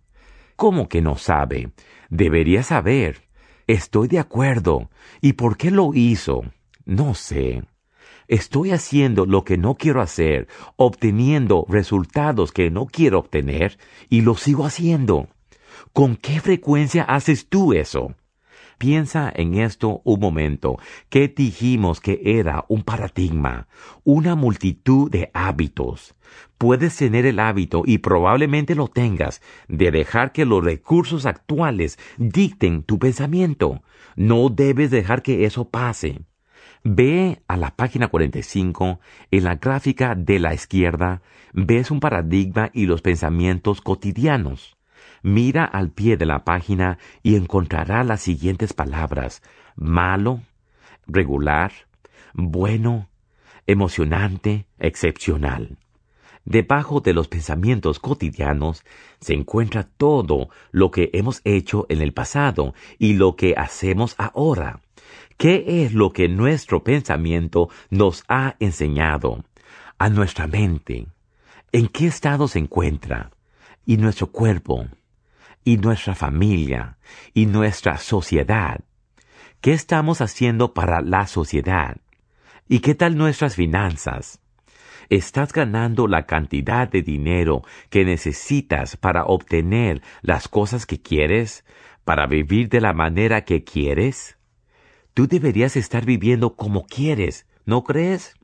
¿Cómo 0.61 0.89
que 0.89 1.01
no 1.01 1.17
sabe? 1.17 1.71
Debería 2.11 2.61
saber. 2.61 3.27
Estoy 3.65 4.07
de 4.07 4.19
acuerdo. 4.19 4.91
¿Y 5.19 5.33
por 5.33 5.57
qué 5.57 5.71
lo 5.71 5.95
hizo? 5.95 6.43
No 6.85 7.15
sé. 7.15 7.63
Estoy 8.27 8.69
haciendo 8.69 9.25
lo 9.25 9.43
que 9.43 9.57
no 9.57 9.73
quiero 9.73 10.03
hacer, 10.03 10.47
obteniendo 10.75 11.65
resultados 11.67 12.51
que 12.51 12.69
no 12.69 12.85
quiero 12.85 13.17
obtener, 13.17 13.79
y 14.07 14.21
lo 14.21 14.35
sigo 14.35 14.63
haciendo. 14.63 15.29
¿Con 15.93 16.15
qué 16.15 16.39
frecuencia 16.39 17.05
haces 17.05 17.49
tú 17.49 17.73
eso? 17.73 18.13
Piensa 18.81 19.31
en 19.35 19.59
esto 19.59 20.01
un 20.05 20.19
momento. 20.19 20.79
¿Qué 21.09 21.27
dijimos 21.27 22.01
que 22.01 22.19
era 22.25 22.65
un 22.67 22.81
paradigma? 22.81 23.67
Una 24.03 24.33
multitud 24.33 25.07
de 25.11 25.29
hábitos. 25.35 26.15
Puedes 26.57 26.97
tener 26.97 27.27
el 27.27 27.37
hábito, 27.37 27.83
y 27.85 27.99
probablemente 27.99 28.73
lo 28.73 28.87
tengas, 28.87 29.43
de 29.67 29.91
dejar 29.91 30.31
que 30.31 30.45
los 30.45 30.63
recursos 30.63 31.27
actuales 31.27 31.99
dicten 32.17 32.81
tu 32.81 32.97
pensamiento. 32.97 33.83
No 34.15 34.49
debes 34.49 34.89
dejar 34.89 35.21
que 35.21 35.45
eso 35.45 35.69
pase. 35.69 36.21
Ve 36.83 37.43
a 37.47 37.57
la 37.57 37.75
página 37.75 38.07
45, 38.07 38.99
en 39.29 39.43
la 39.43 39.57
gráfica 39.57 40.15
de 40.15 40.39
la 40.39 40.55
izquierda, 40.55 41.21
ves 41.53 41.91
un 41.91 41.99
paradigma 41.99 42.71
y 42.73 42.87
los 42.87 43.03
pensamientos 43.03 43.79
cotidianos. 43.79 44.75
Mira 45.23 45.65
al 45.65 45.91
pie 45.91 46.17
de 46.17 46.25
la 46.25 46.43
página 46.43 46.97
y 47.21 47.35
encontrará 47.35 48.03
las 48.03 48.21
siguientes 48.21 48.73
palabras 48.73 49.41
malo, 49.75 50.41
regular, 51.07 51.71
bueno, 52.33 53.09
emocionante, 53.67 54.67
excepcional. 54.79 55.77
Debajo 56.43 57.01
de 57.01 57.13
los 57.13 57.27
pensamientos 57.27 57.99
cotidianos 57.99 58.83
se 59.19 59.33
encuentra 59.33 59.83
todo 59.83 60.49
lo 60.71 60.89
que 60.89 61.11
hemos 61.13 61.41
hecho 61.43 61.85
en 61.89 62.01
el 62.01 62.13
pasado 62.13 62.73
y 62.97 63.13
lo 63.13 63.35
que 63.35 63.53
hacemos 63.55 64.15
ahora. 64.17 64.81
¿Qué 65.37 65.83
es 65.83 65.93
lo 65.93 66.13
que 66.13 66.27
nuestro 66.29 66.83
pensamiento 66.83 67.69
nos 67.89 68.23
ha 68.27 68.55
enseñado? 68.59 69.43
A 69.99 70.09
nuestra 70.09 70.47
mente. 70.47 71.07
¿En 71.71 71.87
qué 71.87 72.07
estado 72.07 72.47
se 72.47 72.59
encuentra? 72.59 73.31
Y 73.85 73.97
nuestro 73.97 74.27
cuerpo. 74.27 74.87
Y 75.63 75.77
nuestra 75.77 76.15
familia. 76.15 76.97
Y 77.33 77.45
nuestra 77.45 77.97
sociedad. 77.97 78.81
¿Qué 79.61 79.73
estamos 79.73 80.21
haciendo 80.21 80.73
para 80.73 81.01
la 81.01 81.27
sociedad? 81.27 81.97
¿Y 82.67 82.79
qué 82.79 82.95
tal 82.95 83.15
nuestras 83.15 83.55
finanzas? 83.55 84.39
¿Estás 85.09 85.51
ganando 85.51 86.07
la 86.07 86.25
cantidad 86.25 86.87
de 86.87 87.01
dinero 87.01 87.63
que 87.89 88.05
necesitas 88.05 88.95
para 88.97 89.25
obtener 89.25 90.01
las 90.21 90.47
cosas 90.47 90.85
que 90.85 91.01
quieres? 91.01 91.65
¿Para 92.05 92.25
vivir 92.27 92.69
de 92.69 92.81
la 92.81 92.93
manera 92.93 93.43
que 93.43 93.63
quieres? 93.63 94.37
Tú 95.13 95.27
deberías 95.27 95.75
estar 95.75 96.05
viviendo 96.05 96.55
como 96.55 96.85
quieres, 96.85 97.45
¿no 97.65 97.83
crees? 97.83 98.35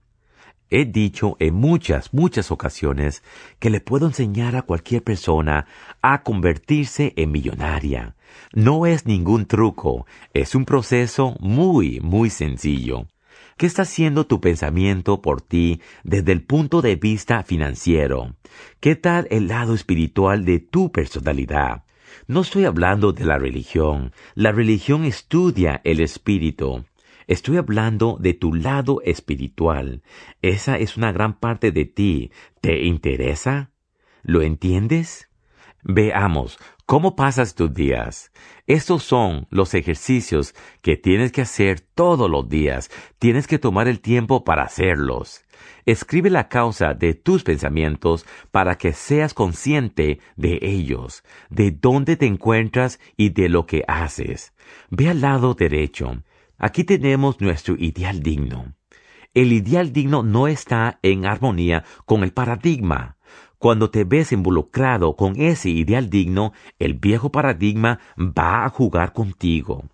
He 0.69 0.85
dicho 0.85 1.37
en 1.39 1.55
muchas, 1.55 2.13
muchas 2.13 2.51
ocasiones 2.51 3.23
que 3.59 3.69
le 3.69 3.79
puedo 3.79 4.05
enseñar 4.05 4.55
a 4.55 4.63
cualquier 4.63 5.01
persona 5.01 5.65
a 6.01 6.23
convertirse 6.23 7.13
en 7.15 7.31
millonaria. 7.31 8.15
No 8.53 8.85
es 8.85 9.05
ningún 9.05 9.45
truco, 9.45 10.05
es 10.33 10.55
un 10.55 10.65
proceso 10.65 11.35
muy, 11.39 12.01
muy 12.01 12.29
sencillo. 12.29 13.07
¿Qué 13.57 13.65
está 13.65 13.83
haciendo 13.83 14.27
tu 14.27 14.41
pensamiento 14.41 15.21
por 15.21 15.41
ti 15.41 15.81
desde 16.03 16.31
el 16.33 16.43
punto 16.43 16.81
de 16.81 16.95
vista 16.95 17.43
financiero? 17.43 18.35
¿Qué 18.79 18.95
tal 18.95 19.27
el 19.31 19.47
lado 19.47 19.73
espiritual 19.73 20.45
de 20.45 20.59
tu 20.59 20.91
personalidad? 20.91 21.83
No 22.27 22.41
estoy 22.41 22.65
hablando 22.65 23.13
de 23.13 23.25
la 23.25 23.37
religión. 23.37 24.11
La 24.35 24.51
religión 24.51 25.05
estudia 25.05 25.81
el 25.85 26.01
espíritu. 26.01 26.85
Estoy 27.27 27.57
hablando 27.57 28.17
de 28.21 28.33
tu 28.33 28.53
lado 28.53 29.01
espiritual. 29.03 30.01
Esa 30.41 30.77
es 30.77 30.95
una 30.95 31.11
gran 31.11 31.37
parte 31.37 31.73
de 31.73 31.83
ti. 31.83 32.31
¿Te 32.61 32.83
interesa? 32.85 33.71
¿Lo 34.23 34.41
entiendes? 34.41 35.29
Veamos, 35.83 36.57
¿cómo 36.85 37.17
pasas 37.17 37.53
tus 37.53 37.73
días? 37.73 38.31
Estos 38.65 39.03
son 39.03 39.45
los 39.49 39.73
ejercicios 39.73 40.55
que 40.81 40.95
tienes 40.95 41.33
que 41.33 41.41
hacer 41.41 41.81
todos 41.81 42.29
los 42.29 42.47
días. 42.47 42.89
Tienes 43.19 43.45
que 43.45 43.59
tomar 43.59 43.89
el 43.89 43.99
tiempo 43.99 44.45
para 44.45 44.63
hacerlos. 44.63 45.43
Escribe 45.85 46.29
la 46.29 46.47
causa 46.47 46.93
de 46.93 47.13
tus 47.13 47.43
pensamientos 47.43 48.25
para 48.51 48.77
que 48.77 48.93
seas 48.93 49.33
consciente 49.33 50.19
de 50.37 50.59
ellos, 50.61 51.23
de 51.49 51.71
dónde 51.71 52.15
te 52.15 52.25
encuentras 52.25 53.01
y 53.17 53.29
de 53.29 53.49
lo 53.49 53.65
que 53.65 53.83
haces. 53.87 54.53
Ve 54.89 55.09
al 55.09 55.19
lado 55.19 55.55
derecho. 55.55 56.23
Aquí 56.57 56.83
tenemos 56.83 57.39
nuestro 57.41 57.75
ideal 57.77 58.21
digno. 58.21 58.73
El 59.33 59.51
ideal 59.51 59.93
digno 59.93 60.23
no 60.23 60.47
está 60.47 60.99
en 61.03 61.25
armonía 61.25 61.83
con 62.05 62.23
el 62.23 62.33
paradigma. 62.33 63.17
Cuando 63.59 63.89
te 63.89 64.03
ves 64.03 64.31
involucrado 64.31 65.15
con 65.15 65.39
ese 65.39 65.69
ideal 65.69 66.09
digno, 66.09 66.53
el 66.79 66.95
viejo 66.95 67.31
paradigma 67.31 67.99
va 68.17 68.65
a 68.65 68.69
jugar 68.69 69.13
contigo 69.13 69.85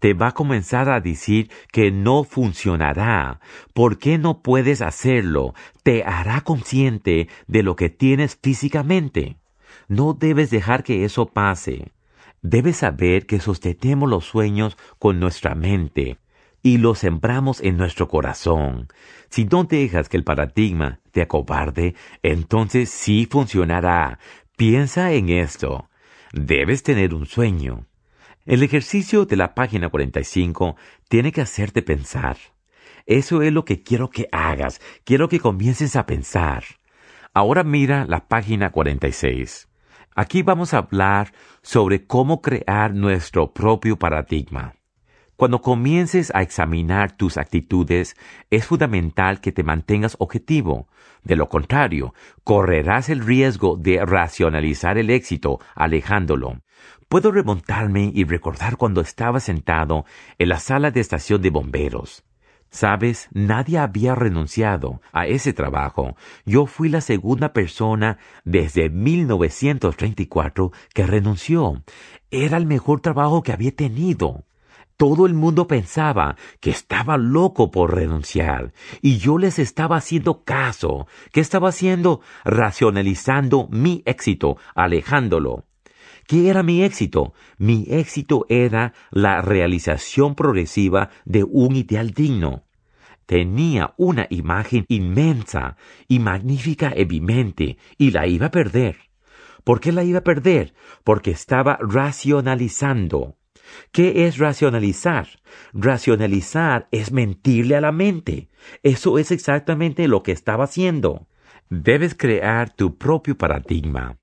te 0.00 0.14
va 0.14 0.28
a 0.28 0.34
comenzar 0.34 0.88
a 0.88 1.00
decir 1.00 1.50
que 1.70 1.92
no 1.92 2.24
funcionará. 2.24 3.38
¿Por 3.74 3.98
qué 3.98 4.18
no 4.18 4.42
puedes 4.42 4.82
hacerlo? 4.82 5.54
Te 5.84 6.02
hará 6.04 6.40
consciente 6.40 7.28
de 7.46 7.62
lo 7.62 7.76
que 7.76 7.90
tienes 7.90 8.36
físicamente. 8.42 9.36
No 9.88 10.14
debes 10.14 10.50
dejar 10.50 10.82
que 10.82 11.04
eso 11.04 11.26
pase. 11.26 11.92
Debes 12.42 12.78
saber 12.78 13.26
que 13.26 13.38
sostenemos 13.38 14.08
los 14.08 14.24
sueños 14.24 14.78
con 14.98 15.20
nuestra 15.20 15.54
mente 15.54 16.18
y 16.62 16.78
los 16.78 16.98
sembramos 16.98 17.60
en 17.60 17.76
nuestro 17.76 18.08
corazón. 18.08 18.88
Si 19.28 19.44
no 19.44 19.64
dejas 19.64 20.08
que 20.08 20.16
el 20.16 20.24
paradigma 20.24 21.00
te 21.12 21.22
acobarde, 21.22 21.94
entonces 22.22 22.90
sí 22.90 23.26
funcionará. 23.30 24.18
Piensa 24.56 25.12
en 25.12 25.28
esto. 25.28 25.88
Debes 26.32 26.82
tener 26.82 27.14
un 27.14 27.26
sueño. 27.26 27.86
El 28.46 28.62
ejercicio 28.62 29.26
de 29.26 29.36
la 29.36 29.54
página 29.54 29.88
45 29.88 30.76
tiene 31.08 31.32
que 31.32 31.40
hacerte 31.40 31.82
pensar. 31.82 32.36
Eso 33.06 33.42
es 33.42 33.52
lo 33.52 33.64
que 33.64 33.82
quiero 33.82 34.10
que 34.10 34.28
hagas. 34.32 34.80
Quiero 35.04 35.28
que 35.28 35.40
comiences 35.40 35.96
a 35.96 36.06
pensar. 36.06 36.64
Ahora 37.32 37.64
mira 37.64 38.06
la 38.06 38.28
página 38.28 38.70
46. 38.70 39.69
Aquí 40.16 40.42
vamos 40.42 40.74
a 40.74 40.78
hablar 40.78 41.32
sobre 41.62 42.06
cómo 42.06 42.42
crear 42.42 42.94
nuestro 42.94 43.52
propio 43.52 43.96
paradigma. 43.96 44.74
Cuando 45.36 45.62
comiences 45.62 46.30
a 46.34 46.42
examinar 46.42 47.16
tus 47.16 47.38
actitudes, 47.38 48.16
es 48.50 48.66
fundamental 48.66 49.40
que 49.40 49.52
te 49.52 49.62
mantengas 49.62 50.16
objetivo. 50.18 50.88
De 51.22 51.36
lo 51.36 51.48
contrario, 51.48 52.12
correrás 52.44 53.08
el 53.08 53.20
riesgo 53.24 53.76
de 53.76 54.04
racionalizar 54.04 54.98
el 54.98 55.08
éxito, 55.08 55.58
alejándolo. 55.74 56.60
Puedo 57.08 57.32
remontarme 57.32 58.10
y 58.14 58.24
recordar 58.24 58.76
cuando 58.76 59.00
estaba 59.00 59.40
sentado 59.40 60.04
en 60.38 60.50
la 60.50 60.58
sala 60.58 60.90
de 60.90 61.00
estación 61.00 61.40
de 61.40 61.50
bomberos. 61.50 62.24
Sabes, 62.70 63.28
nadie 63.32 63.78
había 63.78 64.14
renunciado 64.14 65.00
a 65.12 65.26
ese 65.26 65.52
trabajo. 65.52 66.16
Yo 66.46 66.66
fui 66.66 66.88
la 66.88 67.00
segunda 67.00 67.52
persona 67.52 68.18
desde 68.44 68.90
1934 68.90 70.70
que 70.94 71.04
renunció. 71.06 71.82
Era 72.30 72.56
el 72.56 72.66
mejor 72.66 73.00
trabajo 73.00 73.42
que 73.42 73.52
había 73.52 73.74
tenido. 73.74 74.44
Todo 74.96 75.26
el 75.26 75.34
mundo 75.34 75.66
pensaba 75.66 76.36
que 76.60 76.70
estaba 76.70 77.16
loco 77.16 77.70
por 77.70 77.94
renunciar 77.94 78.72
y 79.00 79.16
yo 79.18 79.38
les 79.38 79.58
estaba 79.58 79.96
haciendo 79.96 80.44
caso, 80.44 81.08
que 81.32 81.40
estaba 81.40 81.70
haciendo 81.70 82.20
racionalizando 82.44 83.66
mi 83.70 84.02
éxito, 84.04 84.58
alejándolo. 84.74 85.64
¿Qué 86.30 86.48
era 86.48 86.62
mi 86.62 86.84
éxito? 86.84 87.34
Mi 87.58 87.86
éxito 87.88 88.46
era 88.48 88.92
la 89.10 89.42
realización 89.42 90.36
progresiva 90.36 91.10
de 91.24 91.42
un 91.42 91.74
ideal 91.74 92.12
digno. 92.12 92.68
Tenía 93.26 93.94
una 93.96 94.28
imagen 94.30 94.84
inmensa 94.86 95.76
y 96.06 96.20
magnífica 96.20 96.92
en 96.94 97.08
mi 97.08 97.20
mente 97.20 97.78
y 97.98 98.12
la 98.12 98.28
iba 98.28 98.46
a 98.46 98.50
perder. 98.52 98.96
¿Por 99.64 99.80
qué 99.80 99.90
la 99.90 100.04
iba 100.04 100.20
a 100.20 100.22
perder? 100.22 100.72
Porque 101.02 101.32
estaba 101.32 101.80
racionalizando. 101.80 103.36
¿Qué 103.90 104.28
es 104.28 104.38
racionalizar? 104.38 105.26
Racionalizar 105.72 106.86
es 106.92 107.10
mentirle 107.10 107.74
a 107.74 107.80
la 107.80 107.90
mente. 107.90 108.50
Eso 108.84 109.18
es 109.18 109.32
exactamente 109.32 110.06
lo 110.06 110.22
que 110.22 110.30
estaba 110.30 110.62
haciendo. 110.62 111.26
Debes 111.70 112.14
crear 112.14 112.70
tu 112.70 112.98
propio 112.98 113.36
paradigma. 113.36 114.19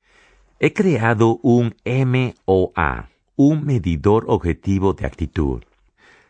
He 0.59 0.73
creado 0.73 1.39
un 1.43 1.75
MOA, 1.85 3.09
un 3.35 3.65
medidor 3.65 4.25
objetivo 4.27 4.93
de 4.93 5.05
actitud. 5.05 5.63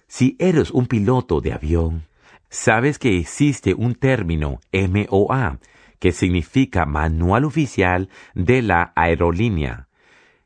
Si 0.08 0.36
eres 0.40 0.72
un 0.72 0.88
piloto 0.88 1.42
de 1.42 1.54
avión, 1.54 2.04
sabes 2.50 3.00
que 3.00 3.18
existe 3.18 3.74
un 3.74 3.96
término 3.96 4.60
MOA, 4.72 5.60
que 6.00 6.12
significa 6.12 6.86
Manual 6.86 7.46
Oficial 7.46 8.10
de 8.36 8.62
la 8.62 8.94
Aerolínea 8.96 9.88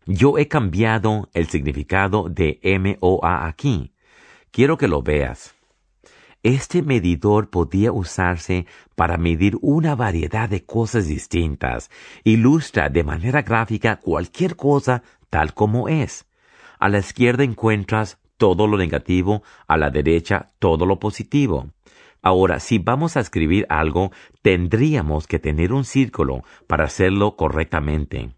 yo 0.06 0.38
he 0.38 0.48
cambiado 0.48 1.30
el 1.34 1.48
significado 1.48 2.28
de 2.30 2.60
MOA 2.64 3.48
aquí. 3.48 3.94
Quiero 4.52 4.78
que 4.78 4.88
lo 4.88 5.02
veas. 5.02 5.56
Este 6.44 6.82
medidor 6.82 7.52
podía 7.52 7.92
usarse 7.92 8.66
para 8.96 9.18
medir 9.18 9.58
una 9.62 9.96
variedad 9.96 10.50
de 10.50 10.66
cosas 10.66 11.06
distintas. 11.08 11.92
Ilustra 12.24 12.90
de 12.90 13.04
manera 13.04 13.44
gráfica 13.44 13.98
cualquier 13.98 14.56
cosa 14.56 15.04
tal 15.30 15.54
como 15.54 15.88
es. 15.88 16.26
A 16.80 16.90
la 16.90 16.98
izquierda 16.98 17.44
encuentras 17.44 18.18
todo 18.38 18.66
lo 18.66 18.78
negativo, 18.78 19.44
a 19.68 19.78
la 19.78 19.92
derecha 19.92 20.48
todo 20.58 20.88
lo 20.88 20.98
positivo. 20.98 21.70
Ahora, 22.24 22.60
si 22.60 22.80
vamos 22.80 23.18
a 23.18 23.20
escribir 23.20 23.68
algo, 23.70 24.12
tendríamos 24.42 25.28
que 25.28 25.38
tener 25.38 25.72
un 25.72 25.86
círculo 25.86 26.44
para 26.66 26.86
hacerlo 26.86 27.36
correctamente. 27.36 28.32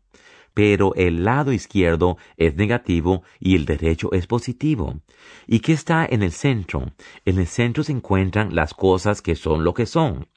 Pero 0.54 0.94
el 0.96 1.24
lado 1.24 1.52
izquierdo 1.52 2.18
es 2.38 2.56
negativo 2.56 3.24
y 3.40 3.56
el 3.56 3.66
derecho 3.66 4.12
es 4.12 4.28
positivo. 4.28 5.00
¿Y 5.48 5.60
qué 5.62 5.74
está 5.74 6.06
en 6.06 6.22
el 6.22 6.32
centro? 6.32 6.94
En 7.26 7.40
el 7.40 7.48
centro 7.48 7.84
se 7.84 7.92
encuentran 7.92 8.54
las 8.54 8.74
cosas 8.74 9.22
que 9.22 9.36
son 9.36 9.64
lo 9.64 9.74
que 9.74 9.86
son. 9.86 10.28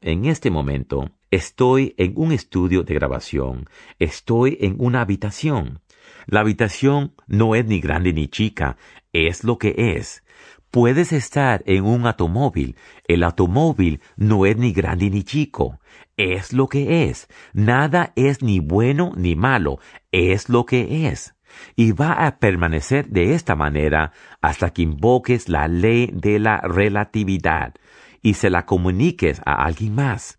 En 0.00 0.24
este 0.24 0.50
momento, 0.50 1.10
estoy 1.30 1.94
en 1.96 2.14
un 2.16 2.32
estudio 2.32 2.82
de 2.82 2.94
grabación. 2.94 3.68
Estoy 3.98 4.56
en 4.60 4.76
una 4.78 5.02
habitación. 5.02 5.80
La 6.26 6.40
habitación 6.40 7.14
no 7.26 7.54
es 7.54 7.66
ni 7.66 7.80
grande 7.80 8.12
ni 8.12 8.28
chica, 8.28 8.76
es 9.12 9.44
lo 9.44 9.58
que 9.58 9.74
es. 9.96 10.24
Puedes 10.70 11.12
estar 11.12 11.62
en 11.66 11.84
un 11.84 12.06
automóvil. 12.06 12.76
El 13.06 13.22
automóvil 13.24 14.00
no 14.16 14.46
es 14.46 14.56
ni 14.56 14.72
grande 14.72 15.10
ni 15.10 15.22
chico. 15.22 15.78
Es 16.16 16.52
lo 16.52 16.68
que 16.68 17.08
es. 17.08 17.28
Nada 17.52 18.12
es 18.16 18.42
ni 18.42 18.60
bueno 18.60 19.12
ni 19.16 19.34
malo. 19.34 19.78
Es 20.10 20.48
lo 20.48 20.66
que 20.66 21.08
es. 21.08 21.34
Y 21.76 21.92
va 21.92 22.26
a 22.26 22.38
permanecer 22.38 23.08
de 23.08 23.34
esta 23.34 23.56
manera 23.56 24.12
hasta 24.40 24.70
que 24.70 24.82
invoques 24.82 25.48
la 25.48 25.68
ley 25.68 26.10
de 26.12 26.38
la 26.38 26.60
relatividad 26.60 27.74
y 28.22 28.34
se 28.34 28.50
la 28.50 28.66
comuniques 28.66 29.40
a 29.44 29.64
alguien 29.64 29.94
más. 29.94 30.38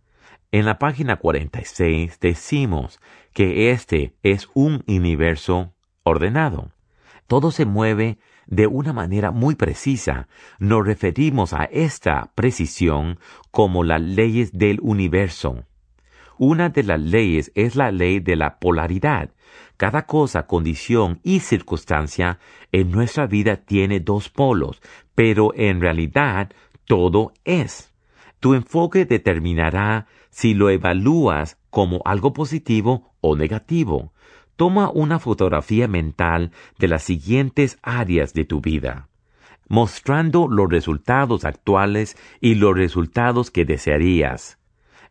En 0.52 0.66
la 0.66 0.78
página 0.78 1.18
46 1.18 2.20
decimos 2.20 3.00
que 3.34 3.72
este 3.72 4.16
es 4.22 4.50
un 4.54 4.84
universo 4.88 5.74
ordenado. 6.04 6.72
Todo 7.28 7.52
se 7.52 7.66
mueve 7.66 8.20
de 8.48 8.68
una 8.68 8.94
manera 8.94 9.32
muy 9.32 9.56
precisa. 9.56 10.28
Nos 10.60 10.86
referimos 10.86 11.54
a 11.54 11.66
esta 11.66 12.32
precisión 12.36 13.20
como 13.52 13.84
las 13.84 14.02
leyes 14.02 14.52
del 14.54 14.80
universo. 14.82 15.66
Una 16.38 16.70
de 16.70 16.84
las 16.84 17.00
leyes 17.00 17.52
es 17.56 17.76
la 17.76 17.92
ley 17.92 18.20
de 18.20 18.36
la 18.36 18.60
polaridad. 18.60 19.32
Cada 19.78 20.06
cosa, 20.06 20.48
condición 20.48 21.20
y 21.24 21.40
circunstancia 21.40 22.40
en 22.72 22.92
nuestra 22.92 23.28
vida 23.28 23.58
tiene 23.58 24.00
dos 24.00 24.30
polos, 24.30 24.82
pero 25.16 25.54
en 25.56 25.80
realidad 25.82 26.52
todo 26.86 27.34
es. 27.44 27.94
Tu 28.40 28.56
enfoque 28.56 29.06
determinará 29.06 30.08
si 30.30 30.54
lo 30.54 30.70
evalúas 30.70 31.58
como 31.70 32.02
algo 32.06 32.34
positivo 32.34 33.16
o 33.22 33.36
negativo. 33.36 34.13
Toma 34.56 34.90
una 34.90 35.20
fotografía 35.20 35.88
mental 35.88 36.52
de 36.78 36.88
las 36.88 37.04
siguientes 37.04 37.80
áreas 37.82 38.34
de 38.34 38.46
tu 38.46 38.62
vida, 38.62 39.08
mostrando 39.68 40.48
los 40.48 40.70
resultados 40.70 41.44
actuales 41.44 42.18
y 42.40 42.56
los 42.56 42.76
resultados 42.76 43.50
que 43.50 43.66
desearías. 43.66 44.60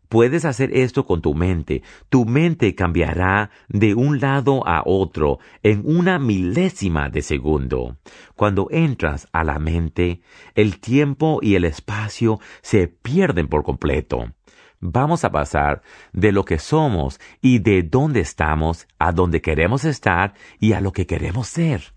Puedes 0.09 0.45
hacer 0.45 0.77
esto 0.77 1.07
con 1.07 1.23
tu 1.23 1.35
mente. 1.35 1.83
Tu 2.11 2.27
mente 2.27 2.75
cambiará 2.75 3.51
de 3.69 3.95
un 3.95 4.21
lado 4.21 4.63
a 4.69 4.83
otro 4.85 5.39
en 5.63 5.81
una 5.87 6.19
milésima 6.19 7.09
de 7.09 7.23
segundo. 7.23 7.97
Cuando 8.37 8.69
entras 8.71 9.27
a 9.33 9.43
la 9.43 9.59
mente, 9.59 10.21
el 10.55 10.81
tiempo 10.81 11.39
y 11.41 11.55
el 11.55 11.65
espacio 11.65 12.41
se 12.61 12.89
pierden 12.89 13.49
por 13.49 13.65
completo 13.65 14.35
vamos 14.83 15.25
a 15.25 15.31
pasar 15.31 15.81
de 16.13 16.33
lo 16.33 16.45
que 16.45 16.59
somos 16.59 17.21
y 17.41 17.61
de 17.61 17.83
dónde 17.83 18.21
estamos 18.21 18.87
a 18.99 19.13
dónde 19.13 19.41
queremos 19.41 19.85
estar 19.87 20.35
y 20.59 20.75
a 20.75 20.81
lo 20.81 20.93
que 20.93 21.07
queremos 21.07 21.49
ser. 21.49 21.95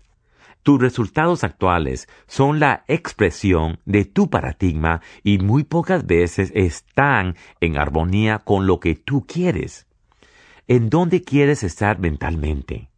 Tus 0.62 0.80
resultados 0.80 1.44
actuales 1.44 2.08
son 2.26 2.58
la 2.58 2.84
expresión 2.88 3.78
de 3.84 4.04
tu 4.04 4.30
paradigma 4.30 5.02
y 5.22 5.38
muy 5.38 5.64
pocas 5.64 6.06
veces 6.06 6.50
están 6.54 7.36
en 7.60 7.76
armonía 7.76 8.38
con 8.40 8.66
lo 8.66 8.80
que 8.80 8.94
tú 8.94 9.26
quieres. 9.26 9.86
¿En 10.66 10.88
dónde 10.88 11.22
quieres 11.22 11.62
estar 11.62 11.98
mentalmente? 11.98 12.88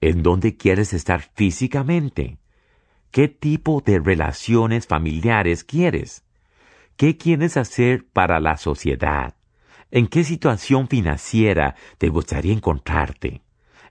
¿En 0.00 0.22
dónde 0.22 0.56
quieres 0.56 0.92
estar 0.92 1.22
físicamente? 1.34 2.38
¿Qué 3.10 3.28
tipo 3.28 3.82
de 3.84 3.98
relaciones 3.98 4.86
familiares 4.86 5.64
quieres? 5.64 6.25
¿Qué 6.96 7.18
quieres 7.18 7.58
hacer 7.58 8.06
para 8.10 8.40
la 8.40 8.56
sociedad? 8.56 9.34
¿En 9.90 10.06
qué 10.06 10.24
situación 10.24 10.88
financiera 10.88 11.74
te 11.98 12.08
gustaría 12.08 12.54
encontrarte? 12.54 13.42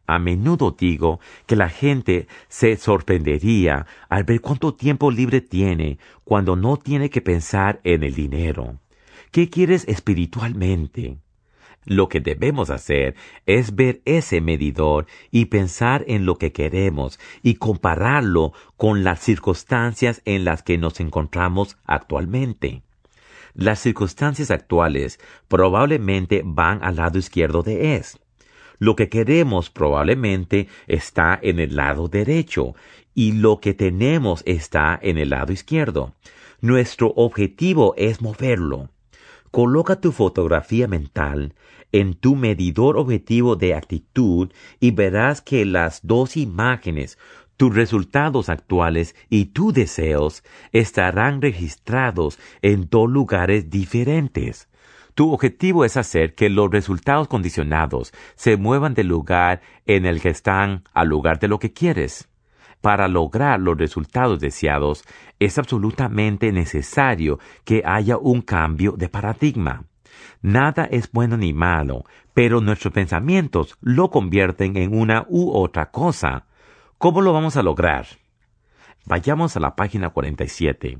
A 0.07 0.17
menudo 0.17 0.71
digo 0.71 1.19
que 1.45 1.55
la 1.55 1.69
gente 1.69 2.27
se 2.47 2.77
sorprendería 2.77 3.85
al 4.09 4.23
ver 4.23 4.41
cuánto 4.41 4.73
tiempo 4.73 5.11
libre 5.11 5.41
tiene 5.41 5.99
cuando 6.23 6.55
no 6.55 6.77
tiene 6.77 7.11
que 7.11 7.21
pensar 7.21 7.79
en 7.83 8.03
el 8.03 8.15
dinero. 8.15 8.79
¿Qué 9.29 9.51
quieres 9.51 9.87
espiritualmente? 9.87 11.19
Lo 11.83 12.09
que 12.09 12.21
debemos 12.21 12.71
hacer 12.71 13.13
es 13.45 13.75
ver 13.75 14.01
ese 14.05 14.41
medidor 14.41 15.05
y 15.29 15.45
pensar 15.45 16.03
en 16.07 16.25
lo 16.25 16.39
que 16.39 16.51
queremos 16.51 17.19
y 17.43 17.55
compararlo 17.55 18.53
con 18.77 19.03
las 19.03 19.19
circunstancias 19.19 20.23
en 20.25 20.43
las 20.43 20.63
que 20.63 20.79
nos 20.79 20.99
encontramos 20.99 21.77
actualmente. 21.85 22.84
Las 23.55 23.79
circunstancias 23.79 24.51
actuales 24.51 25.17
probablemente 25.47 26.41
van 26.43 26.83
al 26.83 26.97
lado 26.97 27.17
izquierdo 27.17 27.63
de 27.63 27.95
es. 27.95 28.19
Lo 28.79 28.97
que 28.97 29.07
queremos 29.07 29.69
probablemente 29.69 30.67
está 30.87 31.39
en 31.41 31.59
el 31.59 31.77
lado 31.77 32.09
derecho 32.09 32.75
y 33.13 33.31
lo 33.31 33.61
que 33.61 33.73
tenemos 33.73 34.43
está 34.45 34.99
en 35.01 35.17
el 35.17 35.29
lado 35.29 35.53
izquierdo. 35.53 36.13
Nuestro 36.59 37.13
objetivo 37.15 37.93
es 37.95 38.21
moverlo. 38.21 38.89
Coloca 39.51 40.01
tu 40.01 40.11
fotografía 40.11 40.89
mental 40.89 41.53
en 41.93 42.13
tu 42.13 42.35
medidor 42.35 42.97
objetivo 42.97 43.55
de 43.55 43.73
actitud 43.73 44.51
y 44.81 44.91
verás 44.91 45.41
que 45.41 45.63
las 45.63 46.05
dos 46.05 46.35
imágenes 46.35 47.17
tus 47.57 47.73
resultados 47.73 48.49
actuales 48.49 49.15
y 49.29 49.45
tus 49.45 49.73
deseos 49.73 50.43
estarán 50.71 51.41
registrados 51.41 52.39
en 52.61 52.89
dos 52.89 53.09
lugares 53.09 53.69
diferentes. 53.69 54.69
Tu 55.13 55.31
objetivo 55.31 55.85
es 55.85 55.95
hacer 55.95 56.35
que 56.35 56.49
los 56.49 56.69
resultados 56.69 57.29
condicionados 57.29 58.13
se 58.35 58.57
muevan 58.57 58.93
del 58.93 59.07
lugar 59.07 59.61
en 59.85 60.05
el 60.05 60.19
que 60.19 60.29
están 60.29 60.83
al 60.93 61.07
lugar 61.07 61.39
de 61.39 61.47
lo 61.47 61.57
que 61.57 61.71
quieres. 61.71 62.27
Para 62.81 63.07
lograr 63.07 63.59
los 63.61 63.77
resultados 63.77 64.39
deseados 64.39 65.05
es 65.39 65.57
absolutamente 65.57 66.51
necesario 66.51 67.39
que 67.63 67.81
haya 67.85 68.17
un 68.17 68.41
cambio 68.41 68.91
de 68.91 69.07
paradigma. 69.07 69.85
Nada 70.41 70.85
es 70.85 71.11
bueno 71.11 71.37
ni 71.37 71.53
malo, 71.53 72.03
pero 72.33 72.59
nuestros 72.59 72.93
pensamientos 72.93 73.77
lo 73.81 74.11
convierten 74.11 74.75
en 74.75 74.95
una 74.95 75.25
u 75.29 75.51
otra 75.51 75.91
cosa. 75.91 76.44
¿Cómo 77.05 77.21
lo 77.21 77.33
vamos 77.33 77.55
a 77.55 77.61
lograr? 77.61 78.07
Vayamos 79.05 79.55
a 79.55 79.59
la 79.59 79.75
página 79.75 80.09
47. 80.09 80.97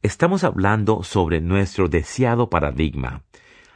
Estamos 0.00 0.42
hablando 0.42 1.02
sobre 1.02 1.42
nuestro 1.42 1.86
deseado 1.86 2.48
paradigma. 2.48 3.24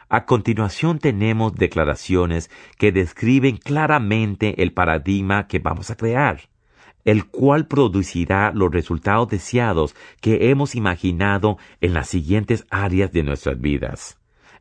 A 0.09 0.25
continuación 0.25 0.99
tenemos 0.99 1.55
declaraciones 1.55 2.51
que 2.79 2.91
describen 2.91 3.59
claramente 3.59 4.63
el 4.63 4.73
paradigma 4.73 5.47
que 5.47 5.59
vamos 5.59 5.91
a 5.91 5.97
crear, 5.97 6.49
el 7.05 7.27
cual 7.27 7.67
producirá 7.67 8.51
los 8.55 8.73
resultados 8.73 9.29
deseados 9.29 9.95
que 10.23 10.49
hemos 10.49 10.75
imaginado 10.75 11.59
en 11.83 11.93
las 11.93 12.09
siguientes 12.09 12.67
áreas 12.71 13.13
de 13.13 13.25
nuestras 13.25 13.61
vidas. 13.61 14.19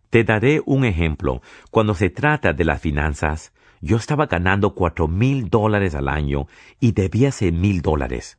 Te 0.09 0.25
daré 0.25 0.61
un 0.65 0.83
ejemplo. 0.83 1.41
Cuando 1.71 1.93
se 1.93 2.09
trata 2.09 2.51
de 2.51 2.65
las 2.65 2.81
finanzas, 2.81 3.53
yo 3.81 3.97
estaba 3.97 4.27
ganando 4.27 4.73
cuatro 4.73 5.07
mil 5.07 5.49
dólares 5.49 5.95
al 5.95 6.07
año 6.07 6.47
y 6.79 6.91
debía 6.91 7.31
ser 7.31 7.53
mil 7.53 7.81
dólares. 7.81 8.37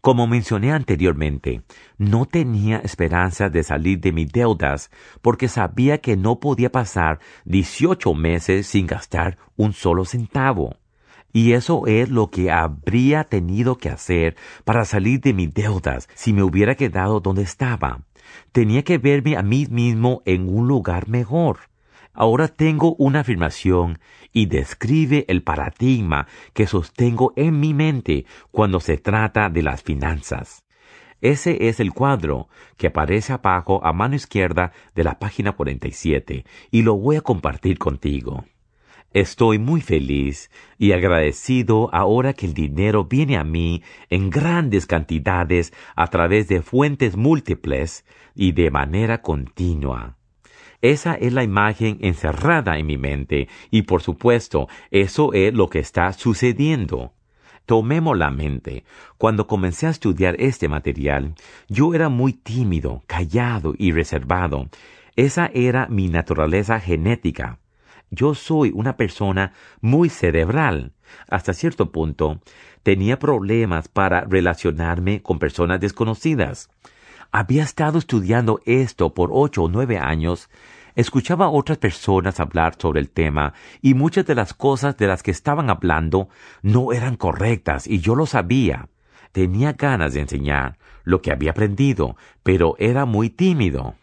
Como 0.00 0.28
mencioné 0.28 0.72
anteriormente, 0.72 1.62
no 1.98 2.24
tenía 2.24 2.78
esperanza 2.78 3.50
de 3.50 3.64
salir 3.64 3.98
de 4.00 4.12
mis 4.12 4.30
deudas 4.30 4.90
porque 5.22 5.48
sabía 5.48 5.98
que 5.98 6.16
no 6.16 6.38
podía 6.38 6.70
pasar 6.70 7.18
18 7.46 8.14
meses 8.14 8.68
sin 8.68 8.86
gastar 8.86 9.38
un 9.56 9.72
solo 9.72 10.04
centavo. 10.04 10.76
Y 11.32 11.52
eso 11.52 11.86
es 11.86 12.08
lo 12.10 12.30
que 12.30 12.50
habría 12.50 13.24
tenido 13.24 13.76
que 13.76 13.90
hacer 13.90 14.36
para 14.64 14.84
salir 14.84 15.20
de 15.20 15.34
mis 15.34 15.52
deudas 15.52 16.08
si 16.14 16.32
me 16.32 16.42
hubiera 16.42 16.74
quedado 16.76 17.20
donde 17.20 17.42
estaba. 17.42 18.02
Tenía 18.52 18.84
que 18.84 18.98
verme 18.98 19.36
a 19.36 19.42
mí 19.42 19.66
mismo 19.68 20.22
en 20.24 20.48
un 20.48 20.68
lugar 20.68 21.08
mejor. 21.08 21.58
Ahora 22.20 22.48
tengo 22.48 22.96
una 22.96 23.20
afirmación 23.20 24.00
y 24.32 24.46
describe 24.46 25.24
el 25.28 25.44
paradigma 25.44 26.26
que 26.52 26.66
sostengo 26.66 27.32
en 27.36 27.60
mi 27.60 27.74
mente 27.74 28.26
cuando 28.50 28.80
se 28.80 28.98
trata 28.98 29.48
de 29.50 29.62
las 29.62 29.84
finanzas. 29.84 30.64
Ese 31.20 31.68
es 31.68 31.78
el 31.78 31.92
cuadro 31.92 32.48
que 32.76 32.88
aparece 32.88 33.32
abajo 33.32 33.80
a 33.84 33.92
mano 33.92 34.16
izquierda 34.16 34.72
de 34.96 35.04
la 35.04 35.20
página 35.20 35.52
47 35.52 36.44
y 36.72 36.82
lo 36.82 36.96
voy 36.96 37.14
a 37.14 37.20
compartir 37.20 37.78
contigo. 37.78 38.44
Estoy 39.12 39.60
muy 39.60 39.80
feliz 39.80 40.50
y 40.76 40.90
agradecido 40.90 41.88
ahora 41.92 42.32
que 42.32 42.46
el 42.46 42.52
dinero 42.52 43.04
viene 43.04 43.36
a 43.36 43.44
mí 43.44 43.84
en 44.10 44.28
grandes 44.28 44.86
cantidades 44.86 45.72
a 45.94 46.08
través 46.08 46.48
de 46.48 46.62
fuentes 46.62 47.16
múltiples 47.16 48.04
y 48.34 48.50
de 48.50 48.72
manera 48.72 49.22
continua. 49.22 50.17
Esa 50.80 51.14
es 51.14 51.32
la 51.32 51.42
imagen 51.42 51.98
encerrada 52.02 52.78
en 52.78 52.86
mi 52.86 52.98
mente 52.98 53.48
y 53.70 53.82
por 53.82 54.00
supuesto 54.00 54.68
eso 54.90 55.32
es 55.32 55.52
lo 55.52 55.68
que 55.68 55.80
está 55.80 56.12
sucediendo. 56.12 57.12
Tomemos 57.66 58.16
la 58.16 58.30
mente. 58.30 58.84
Cuando 59.18 59.46
comencé 59.46 59.86
a 59.86 59.90
estudiar 59.90 60.36
este 60.38 60.68
material, 60.68 61.34
yo 61.68 61.94
era 61.94 62.08
muy 62.08 62.32
tímido, 62.32 63.02
callado 63.06 63.74
y 63.76 63.92
reservado. 63.92 64.68
Esa 65.16 65.50
era 65.52 65.88
mi 65.88 66.08
naturaleza 66.08 66.80
genética. 66.80 67.58
Yo 68.10 68.34
soy 68.34 68.70
una 68.74 68.96
persona 68.96 69.52
muy 69.80 70.08
cerebral. 70.08 70.92
Hasta 71.28 71.52
cierto 71.52 71.92
punto, 71.92 72.40
tenía 72.82 73.18
problemas 73.18 73.88
para 73.88 74.22
relacionarme 74.22 75.22
con 75.22 75.38
personas 75.38 75.80
desconocidas. 75.80 76.70
Había 77.30 77.62
estado 77.62 77.98
estudiando 77.98 78.60
esto 78.64 79.12
por 79.12 79.30
ocho 79.32 79.64
o 79.64 79.68
nueve 79.68 79.98
años 79.98 80.48
escuchaba 80.94 81.46
a 81.46 81.50
otras 81.50 81.78
personas 81.78 82.40
hablar 82.40 82.74
sobre 82.78 83.00
el 83.00 83.10
tema 83.10 83.52
y 83.82 83.94
muchas 83.94 84.26
de 84.26 84.34
las 84.34 84.54
cosas 84.54 84.96
de 84.96 85.06
las 85.06 85.22
que 85.22 85.30
estaban 85.30 85.70
hablando 85.70 86.28
no 86.62 86.92
eran 86.92 87.16
correctas 87.16 87.86
y 87.86 88.00
yo 88.00 88.14
lo 88.14 88.26
sabía. 88.26 88.88
Tenía 89.30 89.74
ganas 89.74 90.14
de 90.14 90.20
enseñar 90.20 90.78
lo 91.04 91.22
que 91.22 91.30
había 91.30 91.50
aprendido, 91.50 92.16
pero 92.42 92.74
era 92.78 93.04
muy 93.04 93.30
tímido. 93.30 93.94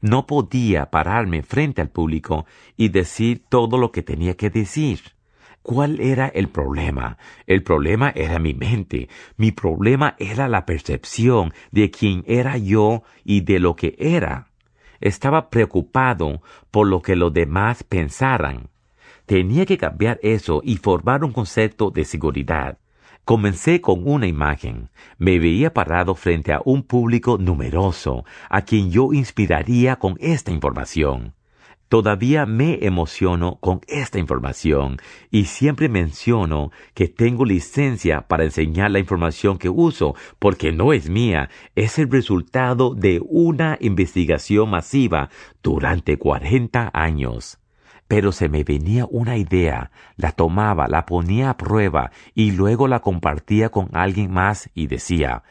No 0.00 0.26
podía 0.26 0.90
pararme 0.90 1.42
frente 1.42 1.80
al 1.80 1.88
público 1.88 2.46
y 2.76 2.88
decir 2.88 3.44
todo 3.48 3.78
lo 3.78 3.92
que 3.92 4.02
tenía 4.02 4.36
que 4.36 4.50
decir. 4.50 5.00
¿Cuál 5.62 6.00
era 6.00 6.26
el 6.26 6.48
problema? 6.48 7.18
El 7.46 7.62
problema 7.62 8.12
era 8.16 8.40
mi 8.40 8.52
mente. 8.52 9.08
Mi 9.36 9.52
problema 9.52 10.16
era 10.18 10.48
la 10.48 10.66
percepción 10.66 11.52
de 11.70 11.90
quién 11.92 12.24
era 12.26 12.58
yo 12.58 13.04
y 13.24 13.42
de 13.42 13.60
lo 13.60 13.76
que 13.76 13.94
era. 13.98 14.48
Estaba 15.00 15.50
preocupado 15.50 16.42
por 16.72 16.88
lo 16.88 17.00
que 17.00 17.14
los 17.14 17.32
demás 17.32 17.84
pensaran. 17.84 18.70
Tenía 19.26 19.64
que 19.64 19.78
cambiar 19.78 20.18
eso 20.22 20.62
y 20.64 20.76
formar 20.78 21.24
un 21.24 21.32
concepto 21.32 21.90
de 21.90 22.04
seguridad. 22.04 22.78
Comencé 23.24 23.80
con 23.80 24.08
una 24.08 24.26
imagen. 24.26 24.90
Me 25.16 25.38
veía 25.38 25.72
parado 25.72 26.16
frente 26.16 26.52
a 26.52 26.60
un 26.64 26.82
público 26.82 27.38
numeroso, 27.38 28.24
a 28.50 28.62
quien 28.62 28.90
yo 28.90 29.12
inspiraría 29.12 29.94
con 29.96 30.16
esta 30.18 30.50
información. 30.50 31.34
Todavía 31.92 32.46
me 32.46 32.86
emociono 32.86 33.56
con 33.56 33.82
esta 33.86 34.18
información 34.18 34.96
y 35.30 35.44
siempre 35.44 35.90
menciono 35.90 36.70
que 36.94 37.06
tengo 37.06 37.44
licencia 37.44 38.22
para 38.28 38.44
enseñar 38.44 38.90
la 38.90 38.98
información 38.98 39.58
que 39.58 39.68
uso 39.68 40.14
porque 40.38 40.72
no 40.72 40.94
es 40.94 41.10
mía, 41.10 41.50
es 41.74 41.98
el 41.98 42.10
resultado 42.10 42.94
de 42.94 43.20
una 43.22 43.76
investigación 43.78 44.70
masiva 44.70 45.28
durante 45.62 46.16
40 46.16 46.90
años. 46.94 47.58
Pero 48.08 48.32
se 48.32 48.48
me 48.48 48.64
venía 48.64 49.04
una 49.10 49.36
idea, 49.36 49.90
la 50.16 50.32
tomaba, 50.32 50.88
la 50.88 51.04
ponía 51.04 51.50
a 51.50 51.58
prueba 51.58 52.10
y 52.34 52.52
luego 52.52 52.88
la 52.88 53.00
compartía 53.00 53.68
con 53.68 53.90
alguien 53.92 54.32
más 54.32 54.70
y 54.72 54.86
decía, 54.86 55.42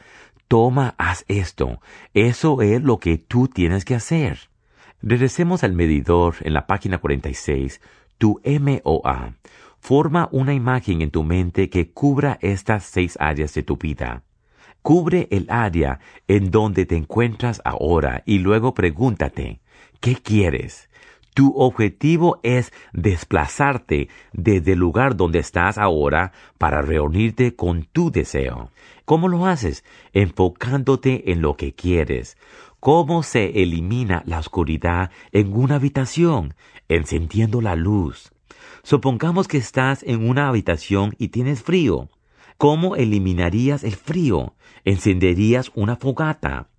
toma, 0.48 0.96
haz 0.98 1.24
esto, 1.28 1.82
eso 2.16 2.64
es 2.64 2.82
lo 2.82 2.98
que 2.98 3.20
tú 3.20 3.48
tienes 3.48 3.86
que 3.86 3.94
hacer. 3.94 4.51
Regresemos 5.04 5.64
al 5.64 5.74
medidor 5.74 6.36
en 6.41 6.54
la 6.54 6.68
página 6.68 6.99
46. 6.99 7.82
Tu 8.20 8.39
MOA 8.45 9.34
forma 9.80 10.30
una 10.32 10.54
imagen 10.54 11.02
en 11.02 11.10
tu 11.10 11.24
mente 11.24 11.72
que 11.72 11.89
cubra 11.89 12.38
estas 12.41 12.84
seis 12.84 13.18
áreas 13.20 13.56
de 13.56 13.64
tu 13.64 13.78
vida. 13.78 14.22
Cubre 14.84 15.28
el 15.32 15.47
área 15.49 15.99
en 16.28 16.52
donde 16.52 16.86
te 16.86 16.97
encuentras 16.97 17.62
ahora 17.66 18.22
y 18.28 18.39
luego 18.39 18.76
pregúntate, 18.76 19.60
¿qué 20.02 20.16
quieres? 20.16 20.88
Tu 21.34 21.52
objetivo 21.56 22.39
es 22.43 22.72
desplazarte 22.93 24.10
desde 24.34 24.74
el 24.74 24.80
lugar 24.80 25.16
donde 25.16 25.39
estás 25.39 25.80
ahora 25.80 26.32
para 26.60 26.82
reunirte 26.82 27.56
con 27.56 27.86
tu 27.86 28.12
deseo. 28.12 28.70
¿Cómo 29.06 29.30
lo 29.30 29.47
haces? 29.47 29.84
Enfocándote 30.14 31.32
en 31.32 31.41
lo 31.41 31.56
que 31.56 31.74
quieres 31.74 32.38
cómo 32.82 33.22
se 33.22 33.62
elimina 33.62 34.24
la 34.26 34.40
oscuridad 34.40 35.12
en 35.32 35.54
una 35.56 35.76
habitación, 35.76 36.56
encendiendo 36.90 37.62
la 37.62 37.76
luz. 37.76 38.32
Supongamos 38.82 39.48
que 39.48 39.58
estás 39.58 40.02
en 40.02 40.28
una 40.28 40.48
habitación 40.48 41.14
y 41.20 41.28
tienes 41.28 41.62
frío. 41.62 42.10
¿Cómo 42.58 42.96
eliminarías 42.96 43.84
el 43.84 43.96
frío? 43.96 44.56
Encenderías 44.84 45.72
una 45.76 45.96
fogata. 45.96 46.70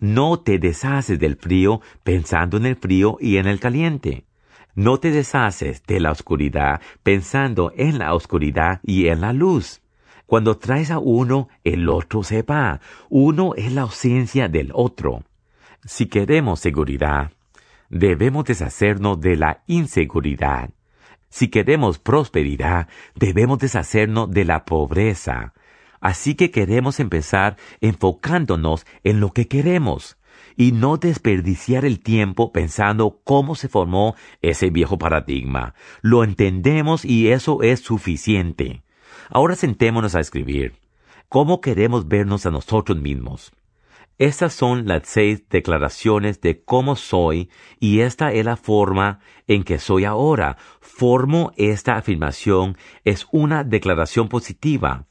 No 0.00 0.40
te 0.40 0.58
deshaces 0.58 1.20
del 1.20 1.36
frío 1.36 1.80
pensando 2.02 2.56
en 2.56 2.66
el 2.66 2.74
frío 2.74 3.16
y 3.20 3.36
en 3.36 3.46
el 3.46 3.60
caliente. 3.60 4.26
No 4.74 4.98
te 4.98 5.12
deshaces 5.12 5.84
de 5.86 6.00
la 6.00 6.10
oscuridad 6.10 6.80
pensando 7.04 7.72
en 7.76 7.98
la 7.98 8.12
oscuridad 8.12 8.80
y 8.82 9.06
en 9.06 9.20
la 9.20 9.32
luz. 9.32 9.82
Cuando 10.26 10.56
traes 10.58 10.90
a 10.90 10.98
uno, 10.98 11.46
el 11.62 11.88
otro 11.88 12.24
se 12.24 12.42
va. 12.42 12.80
Uno 13.08 13.54
es 13.54 13.72
la 13.72 13.82
ausencia 13.82 14.48
del 14.48 14.72
otro. 14.74 15.22
Si 15.86 16.06
queremos 16.06 16.60
seguridad, 16.60 17.32
debemos 17.90 18.44
deshacernos 18.44 19.20
de 19.20 19.36
la 19.36 19.62
inseguridad. 19.66 20.70
Si 21.28 21.48
queremos 21.48 21.98
prosperidad, 21.98 22.88
debemos 23.14 23.58
deshacernos 23.58 24.30
de 24.30 24.46
la 24.46 24.64
pobreza. 24.64 25.52
Así 26.00 26.36
que 26.36 26.50
queremos 26.50 27.00
empezar 27.00 27.56
enfocándonos 27.82 28.86
en 29.02 29.20
lo 29.20 29.32
que 29.32 29.46
queremos 29.46 30.16
y 30.56 30.72
no 30.72 30.96
desperdiciar 30.96 31.84
el 31.84 32.00
tiempo 32.00 32.52
pensando 32.52 33.20
cómo 33.22 33.54
se 33.54 33.68
formó 33.68 34.14
ese 34.40 34.70
viejo 34.70 34.96
paradigma. 34.96 35.74
Lo 36.00 36.24
entendemos 36.24 37.04
y 37.04 37.28
eso 37.28 37.62
es 37.62 37.80
suficiente. 37.80 38.82
Ahora 39.28 39.54
sentémonos 39.54 40.14
a 40.14 40.20
escribir. 40.20 40.74
¿Cómo 41.28 41.60
queremos 41.60 42.08
vernos 42.08 42.46
a 42.46 42.50
nosotros 42.50 42.98
mismos? 42.98 43.52
Estas 44.18 44.52
son 44.52 44.86
las 44.86 45.08
seis 45.08 45.48
declaraciones 45.48 46.40
de 46.40 46.62
cómo 46.62 46.94
soy 46.94 47.50
y 47.80 48.00
esta 48.00 48.32
es 48.32 48.44
la 48.44 48.56
forma 48.56 49.18
en 49.48 49.64
que 49.64 49.80
soy 49.80 50.04
ahora. 50.04 50.56
Formo 50.80 51.50
esta 51.56 51.96
afirmación 51.96 52.76
es 53.04 53.26
una 53.32 53.64
declaración 53.64 54.28
positiva. 54.28 55.06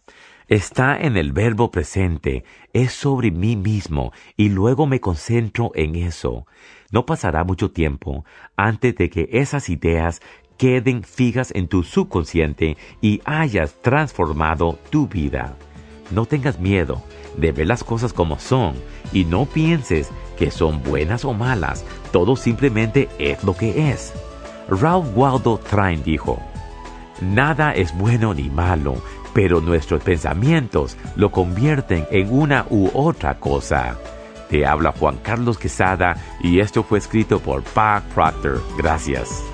Está 0.47 0.97
en 0.97 1.17
el 1.17 1.33
verbo 1.33 1.69
presente, 1.69 2.45
es 2.71 2.93
sobre 2.93 3.31
mí 3.31 3.57
mismo 3.57 4.13
y 4.37 4.49
luego 4.49 4.87
me 4.87 5.01
concentro 5.01 5.71
en 5.75 5.95
eso. 5.95 6.45
No 6.91 7.05
pasará 7.05 7.43
mucho 7.43 7.71
tiempo 7.71 8.23
antes 8.55 8.95
de 8.95 9.09
que 9.09 9.27
esas 9.33 9.67
ideas 9.69 10.21
queden 10.57 11.03
fijas 11.03 11.51
en 11.55 11.67
tu 11.67 11.83
subconsciente 11.83 12.77
y 13.01 13.19
hayas 13.25 13.81
transformado 13.81 14.79
tu 14.89 15.07
vida. 15.07 15.57
No 16.11 16.25
tengas 16.25 16.59
miedo 16.59 17.01
de 17.37 17.51
ver 17.51 17.67
las 17.67 17.83
cosas 17.83 18.13
como 18.13 18.39
son 18.39 18.75
y 19.11 19.25
no 19.25 19.45
pienses 19.45 20.09
que 20.37 20.51
son 20.51 20.83
buenas 20.83 21.25
o 21.25 21.33
malas, 21.33 21.85
todo 22.11 22.35
simplemente 22.35 23.09
es 23.19 23.43
lo 23.43 23.55
que 23.55 23.91
es. 23.91 24.13
Ralph 24.69 25.05
Waldo 25.15 25.57
Train 25.57 26.03
dijo, 26.03 26.39
Nada 27.21 27.73
es 27.73 27.95
bueno 27.97 28.33
ni 28.33 28.49
malo, 28.49 28.95
pero 29.33 29.61
nuestros 29.61 30.03
pensamientos 30.03 30.97
lo 31.15 31.31
convierten 31.31 32.05
en 32.11 32.33
una 32.33 32.65
u 32.69 32.89
otra 32.93 33.39
cosa. 33.39 33.97
Te 34.49 34.65
habla 34.65 34.93
Juan 34.99 35.17
Carlos 35.23 35.57
Quesada 35.57 36.17
y 36.41 36.59
esto 36.59 36.83
fue 36.83 36.99
escrito 36.99 37.39
por 37.39 37.63
Park 37.63 38.05
Proctor. 38.13 38.61
Gracias. 38.77 39.52